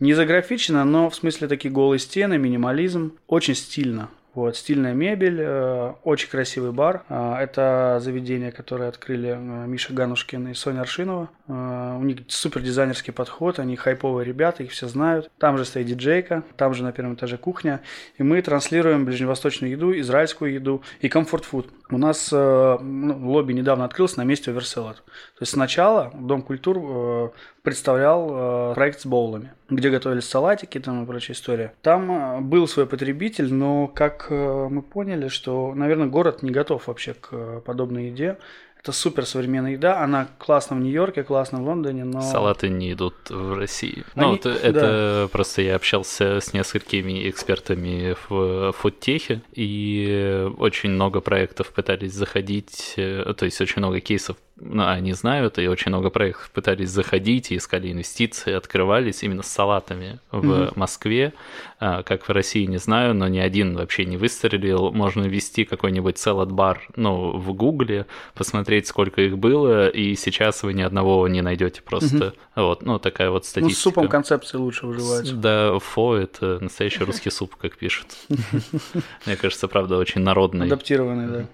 [0.01, 3.12] Не заграфичено, но в смысле такие голые стены, минимализм.
[3.26, 4.09] Очень стильно.
[4.35, 7.04] Вот, стильная мебель, э, очень красивый бар.
[7.09, 11.30] Э, это заведение, которое открыли э, Миша Ганушкин и Соня Аршинова.
[11.46, 15.30] Э, у них супер дизайнерский подход, они хайповые ребята, их все знают.
[15.38, 17.80] Там же стоит диджейка, там же на первом этаже кухня.
[18.18, 21.68] И мы транслируем ближневосточную еду, израильскую еду и комфорт-фуд.
[21.90, 24.94] У нас э, ну, лобби недавно открылся на месте Оверселлер.
[24.94, 27.29] То есть сначала Дом культур э,
[27.62, 31.75] представлял э, проект с боулами, где готовились салатики там и прочая история.
[31.83, 36.87] Там э, был свой потребитель, но как э, мы поняли, что, наверное, город не готов
[36.87, 38.38] вообще к э, подобной еде.
[38.85, 42.20] Это супер современная еда, она классно в Нью-Йорке, классно в Лондоне, но...
[42.20, 44.05] Салаты не идут в России.
[44.14, 44.27] Они...
[44.27, 45.29] Ну, это, это да.
[45.33, 53.33] просто я общался с несколькими экспертами в фудтехе, и очень много проектов пытались заходить, э,
[53.35, 57.57] то есть очень много кейсов ну, они знают, и очень много проектов пытались заходить, и
[57.57, 60.73] искали инвестиции, открывались именно с салатами в mm-hmm.
[60.77, 61.33] Москве.
[61.81, 64.93] А, как в России, не знаю, но ни один вообще не выстрелил.
[64.93, 70.83] Можно ввести какой-нибудь салат-бар ну, в Гугле, посмотреть, сколько их было, и сейчас вы ни
[70.83, 72.17] одного не найдете просто.
[72.17, 72.35] Mm-hmm.
[72.55, 73.75] Вот, ну, такая вот статистика.
[73.75, 75.40] Ну, с супом концепции лучше выживать.
[75.40, 78.07] Да, фо– это настоящий русский суп, как пишут.
[79.27, 80.67] Мне кажется, правда, очень народный.
[80.67, 81.47] Адаптированный, да.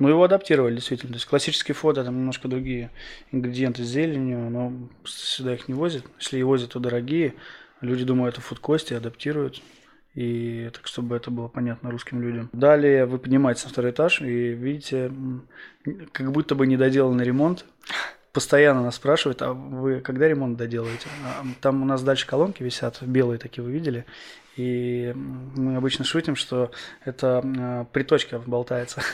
[0.00, 1.12] Ну, его адаптировали, действительно.
[1.12, 2.90] То есть классические фото, там немножко другие
[3.32, 4.72] ингредиенты с зеленью, но
[5.04, 6.04] сюда их не возят.
[6.18, 7.34] Если и возят, то дорогие.
[7.82, 9.62] Люди думают, это фудкости, адаптируют.
[10.14, 12.48] И так, чтобы это было понятно русским людям.
[12.52, 15.12] Далее вы поднимаетесь на второй этаж и видите,
[16.12, 17.66] как будто бы недоделанный ремонт.
[18.32, 21.08] Постоянно нас спрашивают, а вы когда ремонт доделаете?
[21.24, 24.06] А, там у нас дальше колонки висят, белые такие вы видели.
[24.60, 25.12] И
[25.56, 26.70] мы обычно шутим, что
[27.04, 29.02] это э, приточка болтается.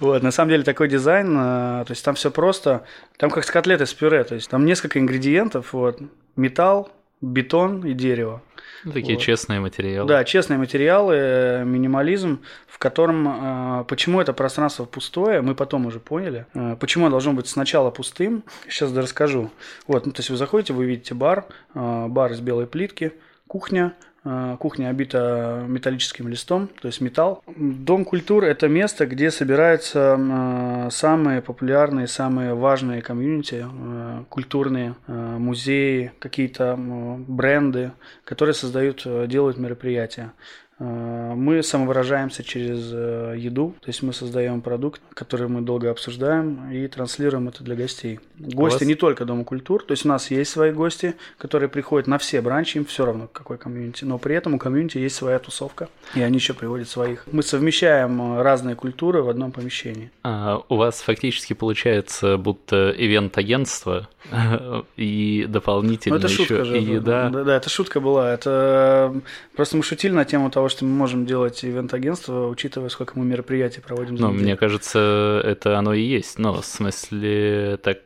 [0.00, 2.84] Вот, на самом деле такой дизайн, э, то есть там все просто,
[3.16, 6.00] там как с котлеты с пюре, то есть там несколько ингредиентов, вот,
[6.34, 6.90] металл,
[7.20, 8.42] бетон и дерево.
[8.84, 9.22] Ну, такие вот.
[9.22, 10.08] честные материалы.
[10.08, 16.46] Да, честные материалы, э, минимализм, в котором почему это пространство пустое, мы потом уже поняли.
[16.78, 19.50] Почему оно должно быть сначала пустым, сейчас расскажу.
[19.86, 23.12] Вот, ну, то есть вы заходите, вы видите бар, бар из белой плитки,
[23.46, 23.94] кухня.
[24.28, 27.44] А, кухня обита металлическим листом, то есть металл.
[27.46, 36.12] Дом культуры– это место, где собираются а, самые популярные, самые важные комьюнити, а, культурные музеи,
[36.18, 37.92] какие-то бренды,
[38.24, 40.32] которые создают, делают мероприятия.
[40.78, 46.70] Э, мы самовыражаемся через э, еду, то есть мы создаем продукт, который мы долго обсуждаем
[46.70, 48.20] и транслируем это для гостей.
[48.38, 52.18] Гости не только Дома культур, то есть у нас есть свои гости, которые приходят на
[52.18, 55.88] все бранчи, им все равно какой комьюнити, но при этом у комьюнити есть своя тусовка,
[56.14, 57.26] и они еще приводят своих.
[57.32, 60.10] Мы совмещаем э, разные культуры в одном помещении.
[60.24, 64.08] А, у вас фактически получается будто ивент-агентство
[64.96, 67.30] и дополнительно ну, это еще шутка же, и еда.
[67.30, 68.32] Да, да, это шутка была.
[68.32, 69.14] Это
[69.54, 73.24] просто мы шутили на тему того, того, что мы можем делать ивент-агентство, учитывая, сколько мы
[73.24, 74.16] мероприятий проводим.
[74.16, 76.38] Ну, мне кажется, это оно и есть.
[76.38, 77.98] Но, в смысле, так,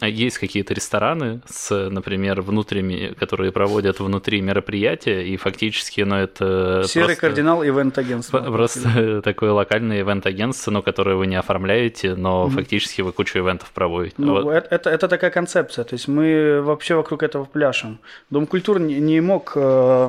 [0.00, 7.08] есть какие-то рестораны с, например, внутренними, которые проводят внутри мероприятия, и фактически, ну, это Серый
[7.08, 8.40] просто, кардинал ивент-агентства.
[8.40, 12.50] Просто такое локальное ивент-агентство, но которое вы не оформляете, но mm-hmm.
[12.50, 14.14] фактически вы кучу ивентов проводите.
[14.18, 14.54] Ну, вот.
[14.54, 15.84] это, это, это такая концепция.
[15.84, 17.98] То есть мы вообще вокруг этого пляшем.
[18.30, 20.08] Дом культуры не, не мог э,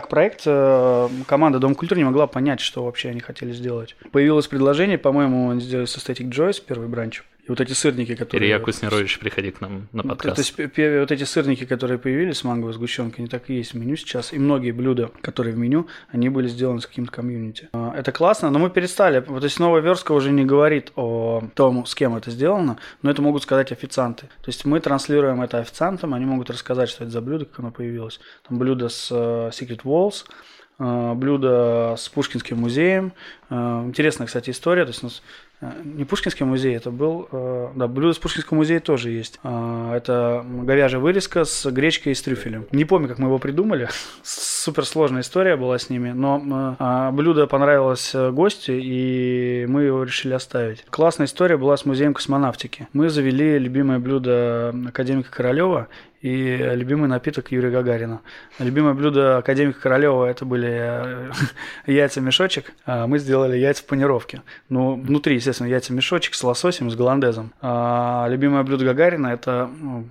[0.00, 3.96] как проект э, команда Дом культуры не могла понять, что вообще они хотели сделать.
[4.12, 7.22] Появилось предложение, по-моему, они сделали со Static Joyce, первый бранч.
[7.46, 8.48] И вот эти сырники, которые...
[8.48, 10.34] Илья Куснерович, приходи к нам на подкаст.
[10.34, 13.76] То есть вот эти сырники, которые появились с манговой сгущенкой, они так и есть в
[13.76, 14.32] меню сейчас.
[14.32, 17.68] И многие блюда, которые в меню, они были сделаны с каким-то комьюнити.
[17.72, 19.20] А, это классно, но мы перестали.
[19.24, 23.10] Вот, то есть новая верстка уже не говорит о том, с кем это сделано, но
[23.12, 24.26] это могут сказать официанты.
[24.26, 27.70] То есть мы транслируем это официантам, они могут рассказать, что это за блюдо, как оно
[27.70, 28.18] появилось.
[28.48, 30.24] Там блюдо с uh, Secret Walls,
[30.80, 33.12] uh, блюдо с Пушкинским музеем.
[33.50, 34.84] Uh, интересная, кстати, история.
[34.84, 37.28] То есть у нас Э, не Пушкинский музей, это был...
[37.32, 39.40] Э, да, блюдо с Пушкинского музея тоже есть.
[39.42, 42.66] Э, это говяжья вырезка с гречкой и с трюфелем.
[42.72, 43.88] Не помню, как мы его придумали.
[44.22, 50.84] Суперсложная история была с ними, но блюдо понравилось гостю, и мы его решили оставить.
[50.90, 52.88] Классная история была с музеем космонавтики.
[52.92, 55.88] Мы завели любимое блюдо академика Королева,
[56.22, 58.20] и любимый напиток Юрия Гагарина.
[58.58, 61.30] Любимое блюдо академика Королева это были
[61.86, 62.72] яйца мешочек.
[62.84, 64.42] А мы сделали яйца в панировке.
[64.68, 67.52] Ну, внутри, естественно, яйца мешочек с лососем, с голландезом.
[67.60, 69.70] А любимое блюдо Гагарина это,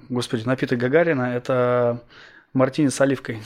[0.10, 2.02] господи, напиток Гагарина это
[2.54, 3.42] мартини с оливкой.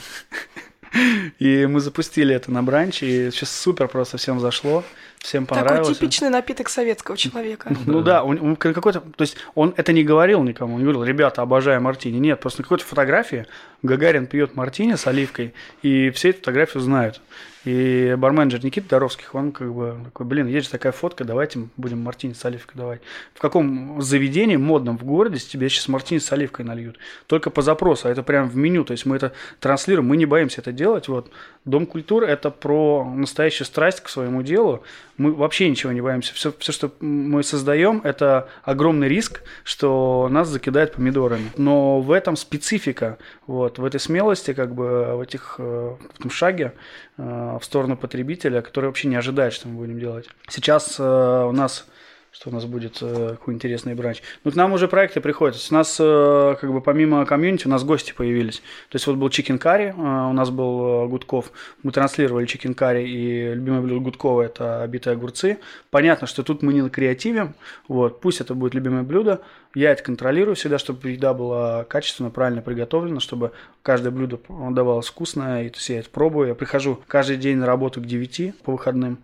[1.38, 4.82] И мы запустили это на бранче, и сейчас супер просто всем зашло,
[5.20, 5.88] всем понравилось.
[5.88, 7.72] Такой типичный напиток советского человека.
[7.86, 11.04] Ну да, он, он какой-то, то есть он это не говорил никому, он не говорил,
[11.04, 12.18] ребята, обожаю мартини.
[12.18, 13.46] Нет, просто на какой-то фотографии
[13.82, 17.20] Гагарин пьет мартини с оливкой, и все эту фотографию знают.
[17.66, 22.00] И барменджер Никита Доровских, он как бы такой, блин, есть же такая фотка, давайте будем
[22.00, 23.00] мартини с оливкой давать.
[23.34, 26.98] В каком заведении модном в городе тебе сейчас мартини с оливкой нальют?
[27.26, 30.24] Только по запросу, а это прям в меню, то есть мы это транслируем, мы не
[30.24, 31.08] боимся это делать.
[31.08, 31.30] Вот.
[31.66, 34.82] Дом культуры– это про настоящую страсть к своему делу.
[35.16, 36.34] Мы вообще ничего не боимся.
[36.34, 41.50] Все, все что мы создаем, это огромный риск, что нас закидают помидорами.
[41.56, 46.30] Но в этом специфика, вот, в этой смелости, как бы в, этих, э, в этом
[46.30, 46.72] шаге
[47.18, 50.28] э, в сторону потребителя, который вообще не ожидает, что мы будем делать.
[50.48, 51.86] Сейчас э, у нас
[52.32, 54.22] что у нас будет э, какой интересный бранч.
[54.44, 55.56] Ну, к нам уже проекты приходят.
[55.70, 58.58] у нас, э, как бы, помимо комьюнити, у нас гости появились.
[58.88, 61.50] То есть, вот был Chicken Curry, э, у нас был э, Гудков.
[61.82, 65.58] Мы транслировали Chicken Curry, и любимое блюдо Гудкова– это битые огурцы.
[65.90, 67.54] Понятно, что тут мы не креативим.
[67.88, 69.40] Вот, пусть это будет любимое блюдо.
[69.74, 75.64] Я это контролирую всегда, чтобы еда была качественно, правильно приготовлена, чтобы каждое блюдо давалось вкусное.
[75.64, 76.48] И, то есть, я это пробую.
[76.48, 79.18] Я прихожу каждый день на работу к 9 по выходным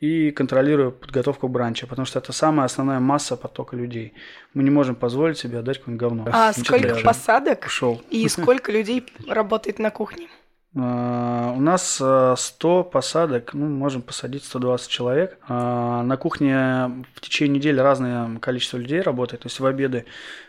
[0.00, 4.14] и контролирую подготовку бранча, потому что это самая основная масса потока людей.
[4.54, 6.24] Мы не можем позволить себе отдать какое-нибудь говно.
[6.32, 8.02] А сколько посадок Ушел.
[8.10, 10.28] и сколько людей работает на кухне?
[10.74, 12.00] А, у нас 100
[12.32, 15.38] а, посадок, ну, можем посадить 120 человек.
[15.46, 19.42] А, на кухне в течение недели разное количество людей работает.
[19.42, 20.06] То есть в обеды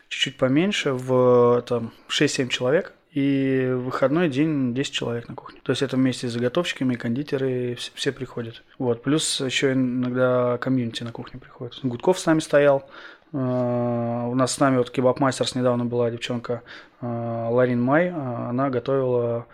[0.07, 1.61] чуть-чуть поменьше, в
[2.07, 5.59] 6-7 человек и в выходной день 10 человек на кухне.
[5.63, 8.63] То есть это вместе с заготовщиками, кондитеры, все, все приходят.
[8.77, 9.03] Вот.
[9.03, 11.79] Плюс еще иногда комьюнити на кухне приходит.
[11.83, 12.89] Гудков с нами стоял.
[13.33, 16.63] А, у нас с нами вот кебаб-мастерс недавно была девчонка
[17.01, 18.11] а, Ларин Май.
[18.13, 19.45] А, она готовила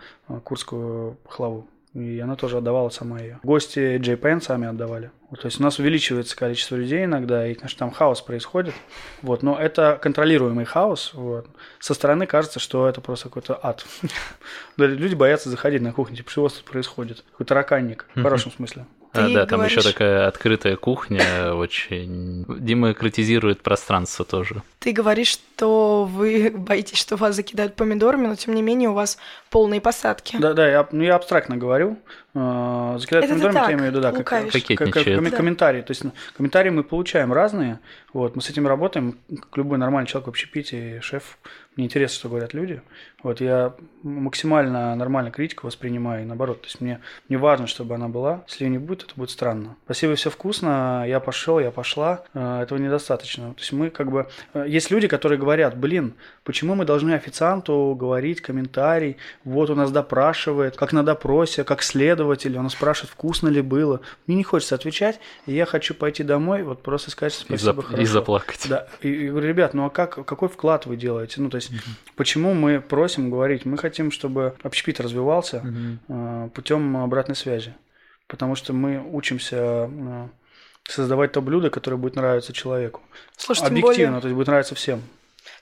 [0.44, 1.68] курскую пахлаву.
[1.94, 3.40] И она тоже отдавала сама ее.
[3.42, 5.10] Гости JPN сами отдавали.
[5.30, 8.74] Вот, то есть у нас увеличивается количество людей иногда, и, конечно, там хаос происходит.
[9.22, 11.12] Вот, но это контролируемый хаос.
[11.14, 11.46] Вот.
[11.80, 13.84] Со стороны кажется, что это просто какой-то ад.
[14.76, 17.24] Люди боятся заходить на кухню, типа, что у вас тут происходит?
[17.32, 18.86] Какой-то тараканник, в хорошем смысле.
[19.12, 19.48] Ты а, да, говоришь...
[19.48, 22.44] там еще такая открытая кухня, очень.
[22.48, 24.62] Демократизирует пространство тоже.
[24.78, 29.18] Ты говоришь, что вы боитесь, что вас закидают помидорами, но тем не менее у вас
[29.50, 30.36] полные посадки.
[30.38, 31.98] Да, да, я, ну, я абстрактно говорю.
[32.34, 35.30] А, закидают Это помидорами, я имею в виду, да, как, как, как, как да.
[35.30, 35.80] комментарии.
[35.80, 37.80] То есть ну, комментарии мы получаем разные.
[38.12, 41.38] Вот, мы с этим работаем, как любой нормальный человек в общепите, шеф
[41.78, 42.82] мне интересно, что говорят люди.
[43.22, 46.62] Вот я максимально нормально критику воспринимаю, и наоборот.
[46.62, 48.42] То есть мне, мне важно, чтобы она была.
[48.48, 49.76] Если ее не будет, это будет странно.
[49.84, 52.24] Спасибо, все вкусно, я пошел, я пошла.
[52.34, 53.54] Э, этого недостаточно.
[53.54, 54.26] То есть мы как бы...
[54.54, 59.92] Э, есть люди, которые говорят, блин, почему мы должны официанту говорить комментарий, вот у нас
[59.92, 61.82] допрашивает, как на допросе, как
[62.18, 64.00] следователь, он спрашивает, вкусно ли было.
[64.26, 68.00] Мне не хочется отвечать, и я хочу пойти домой, вот просто сказать спасибо, и, зап-
[68.02, 68.66] и заплакать.
[68.68, 71.40] Да, и, и говорю, ребят, ну а как, какой вклад вы делаете?
[71.40, 71.78] Ну, то есть угу.
[72.16, 73.64] почему мы просим говорить?
[73.64, 75.62] Мы хотим, чтобы общепит развивался
[76.08, 76.50] угу.
[76.50, 77.74] путем обратной связи.
[78.26, 80.28] Потому что мы учимся а,
[80.84, 83.00] создавать то блюдо, которое будет нравиться человеку.
[83.36, 84.20] Слушай, Объективно, более...
[84.20, 85.02] то есть будет нравиться всем.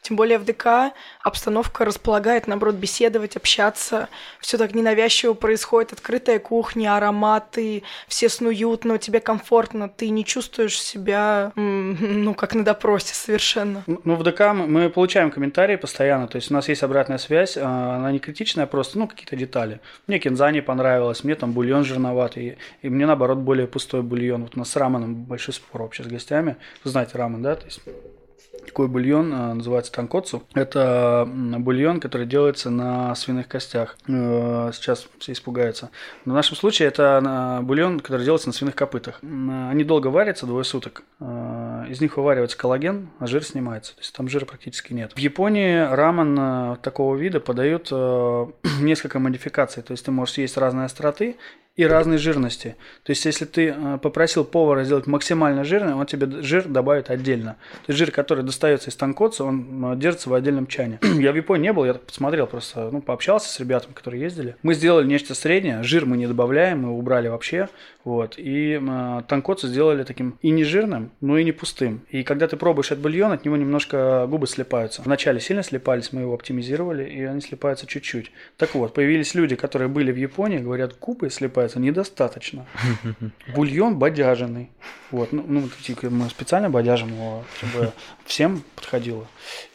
[0.07, 4.09] Тем более в ДК обстановка располагает, наоборот, беседовать, общаться.
[4.39, 10.81] Все так ненавязчиво происходит, открытая кухня, ароматы, все снуют, но тебе комфортно, ты не чувствуешь
[10.81, 13.83] себя, ну, как на допросе совершенно.
[13.89, 17.97] Ну, в ДК мы получаем комментарии постоянно, то есть у нас есть обратная связь, а,
[17.97, 19.81] она не критичная, просто, ну, какие-то детали.
[20.07, 24.45] Мне кинза не понравилось, мне там бульон жирноватый, и мне, наоборот, более пустой бульон.
[24.45, 26.59] Вот у нас с раменом большой спор вообще с гостями.
[26.85, 27.57] Вы знаете рамен, да?
[27.57, 27.81] То есть
[28.65, 30.43] такой бульон, э, называется танкоцу.
[30.55, 33.97] Это бульон, который делается на свиных костях.
[34.07, 35.91] Э, сейчас все испугаются.
[36.25, 39.21] Но в нашем случае это бульон, который делается на свиных копытах.
[39.23, 41.05] Они долго варятся, двое суток.
[41.21, 43.95] Э, из них вываривается коллаген, а жир снимается.
[43.95, 45.13] То есть там жира практически нет.
[45.15, 47.91] В Японии рамен такого вида подают
[48.81, 49.83] несколько модификаций.
[49.83, 51.37] То есть ты можешь есть разные остроты
[51.77, 52.75] и разной жирности.
[53.03, 57.57] То есть, если ты э, попросил повара сделать максимально жирный, он тебе жир добавит отдельно.
[57.85, 60.99] То есть, жир, который достается из танкоца, он э, держится в отдельном чане.
[61.03, 64.57] я в Японии не был, я посмотрел просто, ну, пообщался с ребятами, которые ездили.
[64.63, 67.69] Мы сделали нечто среднее, жир мы не добавляем, мы убрали вообще,
[68.05, 68.39] вот.
[68.39, 72.01] И э, танкоцу сделали таким и не жирным, но и не пустым.
[72.09, 75.03] И когда ты пробуешь этот бульон, от него немножко губы слепаются.
[75.03, 78.33] Вначале сильно слепались, мы его оптимизировали, и они слепаются чуть-чуть.
[78.57, 82.67] Так вот, появились люди, которые были в Японии, говорят, губы слепаются называется, недостаточно.
[83.55, 84.71] Бульон бодяженный.
[85.11, 85.69] Вот, ну, ну,
[86.11, 87.93] мы специально бодяжим его, чтобы
[88.25, 89.27] всем подходило.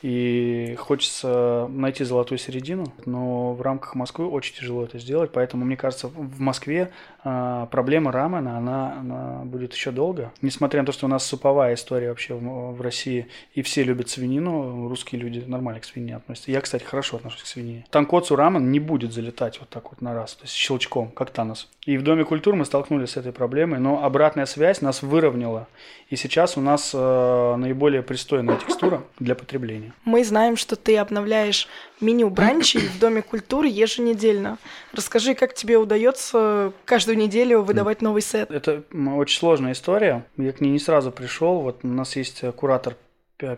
[0.02, 5.78] И хочется найти золотую середину, но в рамках Москвы очень тяжело это сделать, поэтому, мне
[5.78, 6.92] кажется, в Москве
[7.24, 10.32] проблема рамена, она, она будет еще долго.
[10.42, 14.10] Несмотря на то, что у нас суповая история вообще в, в России, и все любят
[14.10, 16.52] свинину, русские люди нормально к свинине относятся.
[16.52, 17.86] Я, кстати, хорошо отношусь к свинине.
[17.90, 21.70] Танкоцу рамен не будет залетать вот так вот на раз, то есть щелчком, как Танос.
[21.86, 25.68] И в Доме культуры мы столкнулись с этой проблемой, но обратная связь нас выровняла.
[26.10, 29.94] И сейчас у нас э, наиболее пристойная текстура для потребления.
[30.04, 31.68] Мы знаем, что ты обновляешь
[32.02, 34.58] меню бранчи в Доме культуры еженедельно.
[34.94, 38.52] Расскажи, как тебе удается каждую неделю выдавать новый сет?
[38.52, 38.84] Это
[39.16, 40.26] очень сложная история.
[40.38, 41.62] Я к ней не сразу пришел.
[41.62, 42.96] Вот у нас есть куратор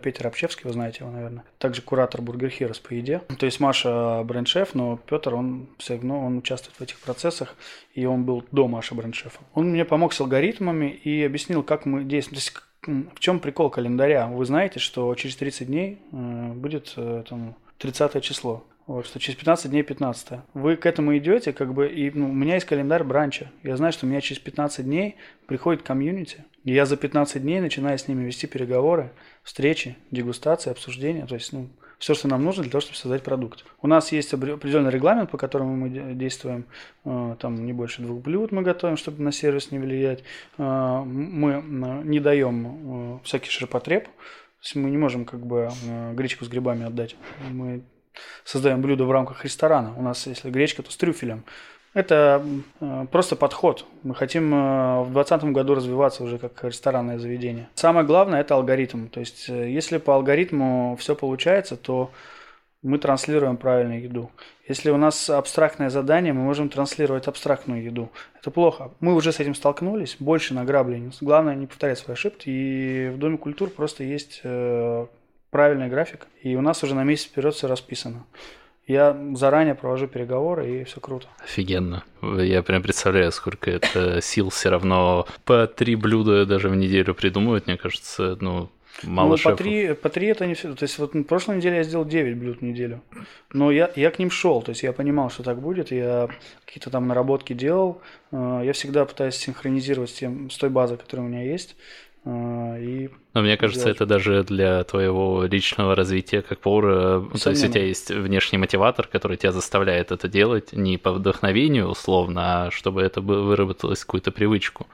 [0.02, 1.44] Петр Общевский, вы знаете его, наверное.
[1.58, 3.20] Также куратор Бургер Хирос по еде.
[3.38, 7.54] То есть Маша бренд-шеф, но Петр, он все равно он участвует в этих процессах,
[7.94, 9.40] и он был до Маши бренд-шефа.
[9.52, 12.40] Он мне помог с алгоритмами и объяснил, как мы действуем.
[12.40, 12.52] То есть
[13.14, 14.26] в чем прикол календаря?
[14.26, 18.64] Вы знаете, что через 30 дней э, будет э, там, 30 число.
[18.86, 20.40] Вот, что через 15 дней 15.
[20.52, 23.50] Вы к этому идете, как бы, и ну, у меня есть календарь бранча.
[23.62, 27.60] Я знаю, что у меня через 15 дней приходит комьюнити, и я за 15 дней
[27.60, 29.10] начинаю с ними вести переговоры,
[29.42, 31.24] встречи, дегустации, обсуждения.
[31.24, 33.64] То есть, ну, все, что нам нужно для того, чтобы создать продукт.
[33.80, 36.66] У нас есть определенный регламент, по которому мы действуем.
[37.06, 40.22] Э, там не больше двух блюд мы готовим, чтобы на сервис не влиять.
[40.58, 44.08] Э, мы э, не даем всякий ширпотреб.
[44.64, 45.68] Есть мы не можем как бы
[46.14, 47.16] гречку с грибами отдать.
[47.50, 47.82] Мы
[48.44, 49.92] создаем блюдо в рамках ресторана.
[49.94, 51.44] У нас, если гречка, то с трюфелем.
[51.92, 52.42] Это
[53.12, 53.84] просто подход.
[54.02, 57.68] Мы хотим в 2020 году развиваться уже как ресторанное заведение.
[57.74, 59.08] Самое главное– это алгоритм.
[59.08, 62.10] То есть, если по алгоритму все получается, то
[62.84, 64.30] мы транслируем правильную еду.
[64.68, 68.12] Если у нас абстрактное задание, мы можем транслировать абстрактную еду.
[68.40, 68.92] Это плохо.
[69.00, 71.10] Мы уже с этим столкнулись, больше награблений.
[71.20, 72.48] Главное не повторять свои ошибки.
[72.48, 74.42] И в Доме культур просто есть
[75.50, 78.24] правильный график, и у нас уже на месяц вперед все расписано.
[78.86, 81.26] Я заранее провожу переговоры, и все круто.
[81.42, 82.04] Офигенно.
[82.22, 87.66] Я прям представляю, сколько это сил все равно по три блюда даже в неделю придумывать,
[87.66, 88.68] мне кажется, ну,
[89.02, 90.74] Мало ну, по три, по три это не все.
[90.74, 93.02] То есть вот на прошлой неделе я сделал 9 блюд в неделю.
[93.52, 94.62] Но я, я к ним шел.
[94.62, 95.90] То есть я понимал, что так будет.
[95.90, 96.28] Я
[96.64, 98.00] какие-то там наработки делал.
[98.30, 101.76] Э, я всегда пытаюсь синхронизировать с, тем, с той базой, которая у меня есть.
[102.26, 103.96] А, и но мне кажется, сделать.
[103.96, 107.20] это даже для твоего личного развития как повара.
[107.20, 111.12] Ну, то есть у тебя есть внешний мотиватор, который тебя заставляет это делать не по
[111.12, 114.86] вдохновению условно, а чтобы это выработалось какую-то привычку.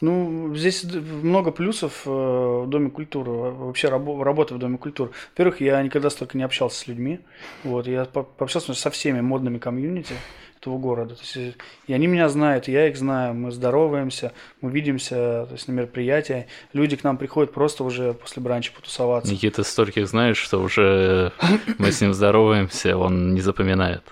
[0.00, 5.12] Ну, здесь много плюсов э, в Доме культуры, вообще работы в Доме культуры.
[5.30, 7.20] Во-первых, я никогда столько не общался с людьми.
[7.62, 10.14] Вот, я пообщался со всеми модными комьюнити
[10.60, 11.14] этого города.
[11.14, 15.52] То есть, и они меня знают, и я их знаю, мы здороваемся, мы видимся то
[15.52, 16.48] есть, на мероприятия.
[16.72, 19.30] Люди к нам приходят просто уже после бранча потусоваться.
[19.30, 21.32] Никита стольких знаешь, что уже
[21.78, 24.02] мы с ним здороваемся, он не запоминает.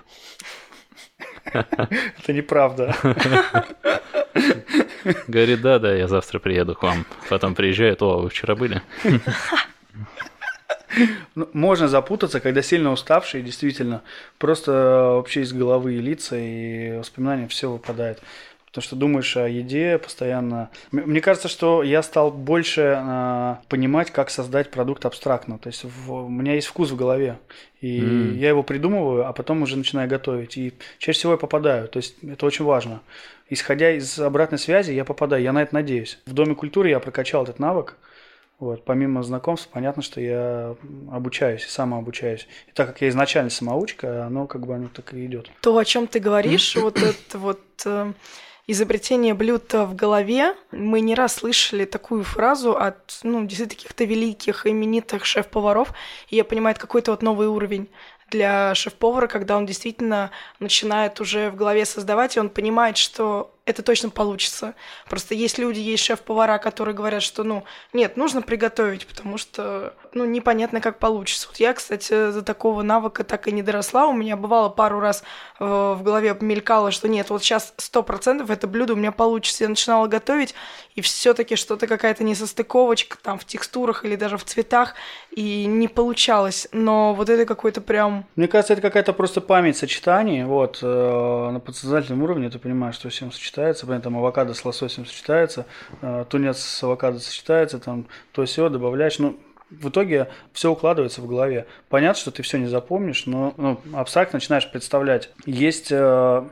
[1.52, 2.94] Это неправда.
[5.28, 7.06] Говорит, да, да, я завтра приеду к вам.
[7.28, 8.82] Потом приезжает, о, вы вчера были?
[11.34, 14.02] Ну, можно запутаться, когда сильно уставший, действительно,
[14.38, 18.22] просто вообще из головы и лица, и воспоминания все выпадает.
[18.72, 20.70] Потому что думаешь о еде постоянно.
[20.92, 25.58] Мне кажется, что я стал больше э, понимать, как создать продукт абстрактно.
[25.58, 27.38] То есть в, у меня есть вкус в голове.
[27.82, 28.36] И mm.
[28.38, 30.56] я его придумываю, а потом уже начинаю готовить.
[30.56, 31.86] И чаще всего я попадаю.
[31.86, 33.02] То есть это очень важно.
[33.50, 35.42] Исходя из обратной связи, я попадаю.
[35.42, 36.18] Я на это надеюсь.
[36.24, 37.98] В Доме культуры я прокачал этот навык.
[38.58, 40.76] Вот, помимо знакомств, понятно, что я
[41.10, 42.48] обучаюсь, самообучаюсь.
[42.68, 45.50] И так как я изначально самоучка, оно как бы оно так и идет.
[45.60, 48.12] То, о чем ты говоришь, вот это вот э,
[48.66, 50.54] изобретение блюд в голове.
[50.70, 55.92] Мы не раз слышали такую фразу от, ну, действительно, каких-то великих, именитых шеф-поваров.
[56.28, 57.88] И я понимаю, это какой-то вот новый уровень
[58.30, 63.82] для шеф-повара, когда он действительно начинает уже в голове создавать, и он понимает, что это
[63.82, 64.74] точно получится.
[65.08, 70.24] Просто есть люди, есть шеф-повара, которые говорят, что, ну, нет, нужно приготовить, потому что, ну,
[70.24, 71.46] непонятно, как получится.
[71.48, 74.08] Вот я, кстати, за такого навыка так и не доросла.
[74.08, 75.22] У меня бывало пару раз
[75.60, 79.64] э, в голове мелькало, что нет, вот сейчас сто процентов это блюдо у меня получится.
[79.64, 80.56] Я начинала готовить,
[80.96, 84.94] и все таки что-то какая-то несостыковочка там в текстурах или даже в цветах,
[85.30, 86.66] и не получалось.
[86.72, 88.26] Но вот это какой-то прям...
[88.34, 93.08] Мне кажется, это какая-то просто память сочетаний, вот, э, на подсознательном уровне ты понимаешь, что
[93.08, 95.66] всем сочетаний сочетается, там авокадо с лососем сочетается,
[96.00, 99.38] э, тунец с авокадо сочетается, там то все добавляешь, ну,
[99.70, 101.66] в итоге все укладывается в голове.
[101.88, 105.30] Понятно, что ты все не запомнишь, но ну, абстрактно начинаешь представлять.
[105.46, 106.44] Есть э,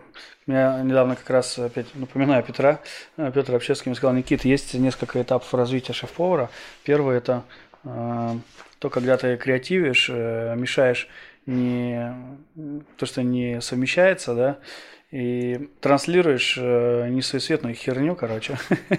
[0.47, 2.81] меня недавно как раз опять напоминаю Петра,
[3.17, 6.51] э, Петр Общевский мне сказал, Никита, есть несколько этапов развития шеф-повара.
[6.85, 7.45] Первый это
[7.85, 8.37] э,
[8.79, 11.09] то, когда ты креативишь, э, мешаешь
[11.47, 12.15] не
[12.97, 14.59] то, что не совмещается, да,
[15.11, 18.59] и транслируешь э, несоответную херню, короче.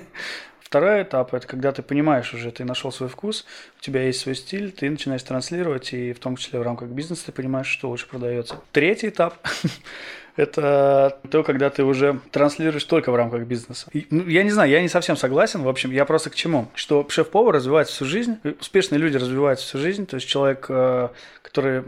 [0.59, 3.45] Второй этап– это когда ты понимаешь уже, ты нашел свой вкус,
[3.78, 7.26] у тебя есть свой стиль, ты начинаешь транслировать, и в том числе в рамках бизнеса
[7.26, 8.62] ты понимаешь, что лучше продается.
[8.72, 9.36] Третий этап–
[10.38, 13.88] это то, когда ты уже транслируешь только в рамках бизнеса.
[13.91, 15.62] И, ну, я не знаю, я не совсем согласен.
[15.62, 16.70] В общем, я просто к чему?
[16.74, 20.05] Что шеф-повар развивается всю жизнь, успешные люди развиваются всю жизнь.
[20.05, 21.09] То есть человек, э,
[21.41, 21.84] который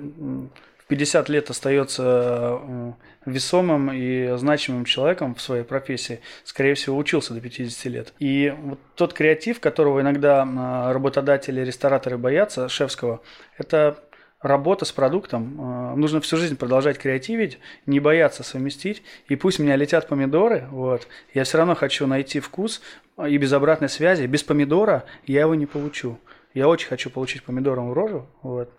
[0.93, 2.91] 50 лет остается э,
[3.25, 8.13] весомым и значимым человеком в своей профессии, скорее всего, учился до 50 лет.
[8.19, 13.21] И вот тот креатив, которого иногда работодатели, рестораторы боятся, шефского,
[13.57, 13.97] это
[14.39, 15.93] работа с продуктом.
[15.93, 19.01] Э, нужно всю жизнь продолжать креативить, не бояться совместить.
[19.29, 22.83] И пусть у меня летят помидоры, вот, я все равно хочу найти вкус
[23.17, 24.27] и без обратной связи.
[24.27, 26.19] Без помидора я его не получу.
[26.53, 28.69] Я очень хочу получить помидором в рожу, вот,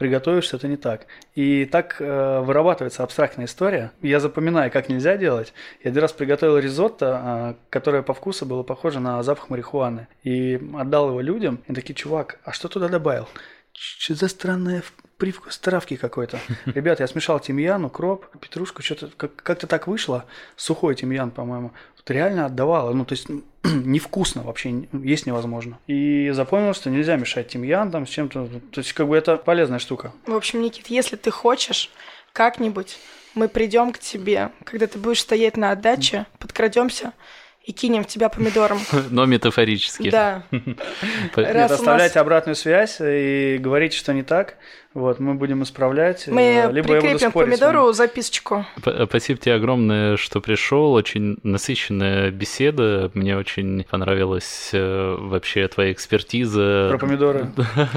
[0.00, 1.06] приготовишь что-то не так.
[1.34, 3.92] И так э, вырабатывается абстрактная история.
[4.00, 5.52] Я запоминаю, как нельзя делать.
[5.84, 10.08] Я один раз приготовил ризотто, э, которое по вкусу было похоже на запах марихуаны.
[10.24, 11.60] И отдал его людям.
[11.68, 13.28] И такие, чувак, а что туда добавил?
[13.72, 14.82] Что за странная
[15.16, 16.40] привкус травки какой-то.
[16.66, 20.24] Ребят, я смешал тимьян, укроп, петрушку, что-то как- как-то так вышло.
[20.56, 21.72] Сухой тимьян, по-моему.
[21.96, 22.92] Вот реально отдавало.
[22.94, 23.28] Ну, то есть
[23.64, 25.78] невкусно вообще, есть невозможно.
[25.86, 28.48] И запомнил, что нельзя мешать тимьян там с чем-то.
[28.72, 30.12] То есть как бы это полезная штука.
[30.26, 31.90] В общем, Никит, если ты хочешь
[32.32, 32.98] как-нибудь,
[33.34, 37.12] мы придем к тебе, когда ты будешь стоять на отдаче, подкрадемся
[37.62, 38.80] и кинем в тебя помидором.
[39.10, 40.10] Но метафорически.
[40.10, 40.44] Да.
[40.50, 44.56] Нет, оставляйте обратную связь и говорите, что не так.
[44.92, 46.26] Вот, мы будем исправлять.
[46.26, 47.60] Мы э, либо я буду прикрепим спорить вами.
[47.60, 48.66] помидору записочку.
[49.06, 50.94] Спасибо тебе огромное, что пришел.
[50.94, 53.08] Очень насыщенная беседа.
[53.14, 56.88] Мне очень понравилась э, вообще твоя экспертиза.
[56.90, 57.52] Про помидоры.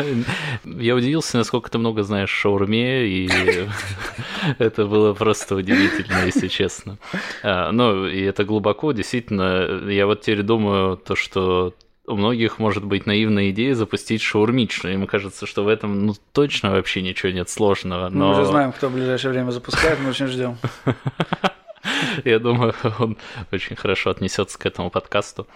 [0.66, 3.28] Я удивился, насколько ты много знаешь о шаурме, и
[4.60, 7.00] это было просто удивительно, если честно.
[7.42, 9.90] А, Ну, и это глубоко, действительно.
[9.90, 11.74] Я вот теперь думаю, то, что
[12.06, 14.96] у многих может быть наивная идея запустить шаурмичную.
[14.96, 18.10] Им кажется, что в этом ну, точно вообще ничего нет сложного.
[18.10, 20.58] Мы Но уже знаем, кто в ближайшее время запускает, мы очень ждем.
[22.26, 23.18] я думаю, он
[23.52, 25.48] очень хорошо отнесется к этому подкасту.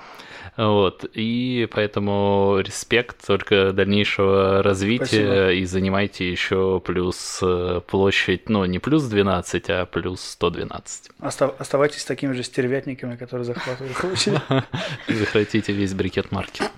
[0.58, 1.06] Вот.
[1.14, 5.52] И поэтому респект только дальнейшего развития Спасибо.
[5.54, 11.12] и занимайте еще плюс э, площадь, ну не плюс 12, а плюс 112.
[11.20, 14.34] Остав- Оставайтесь такими же стервятниками, которые захватывают площадь.
[15.08, 16.72] Захватите весь брикет маркет.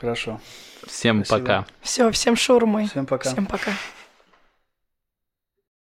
[0.00, 0.40] Хорошо.
[0.86, 1.46] Всем Спасибо.
[1.46, 1.66] пока.
[1.80, 2.86] Все, всем шурмы.
[2.86, 3.30] Всем пока.
[3.30, 3.72] Всем пока.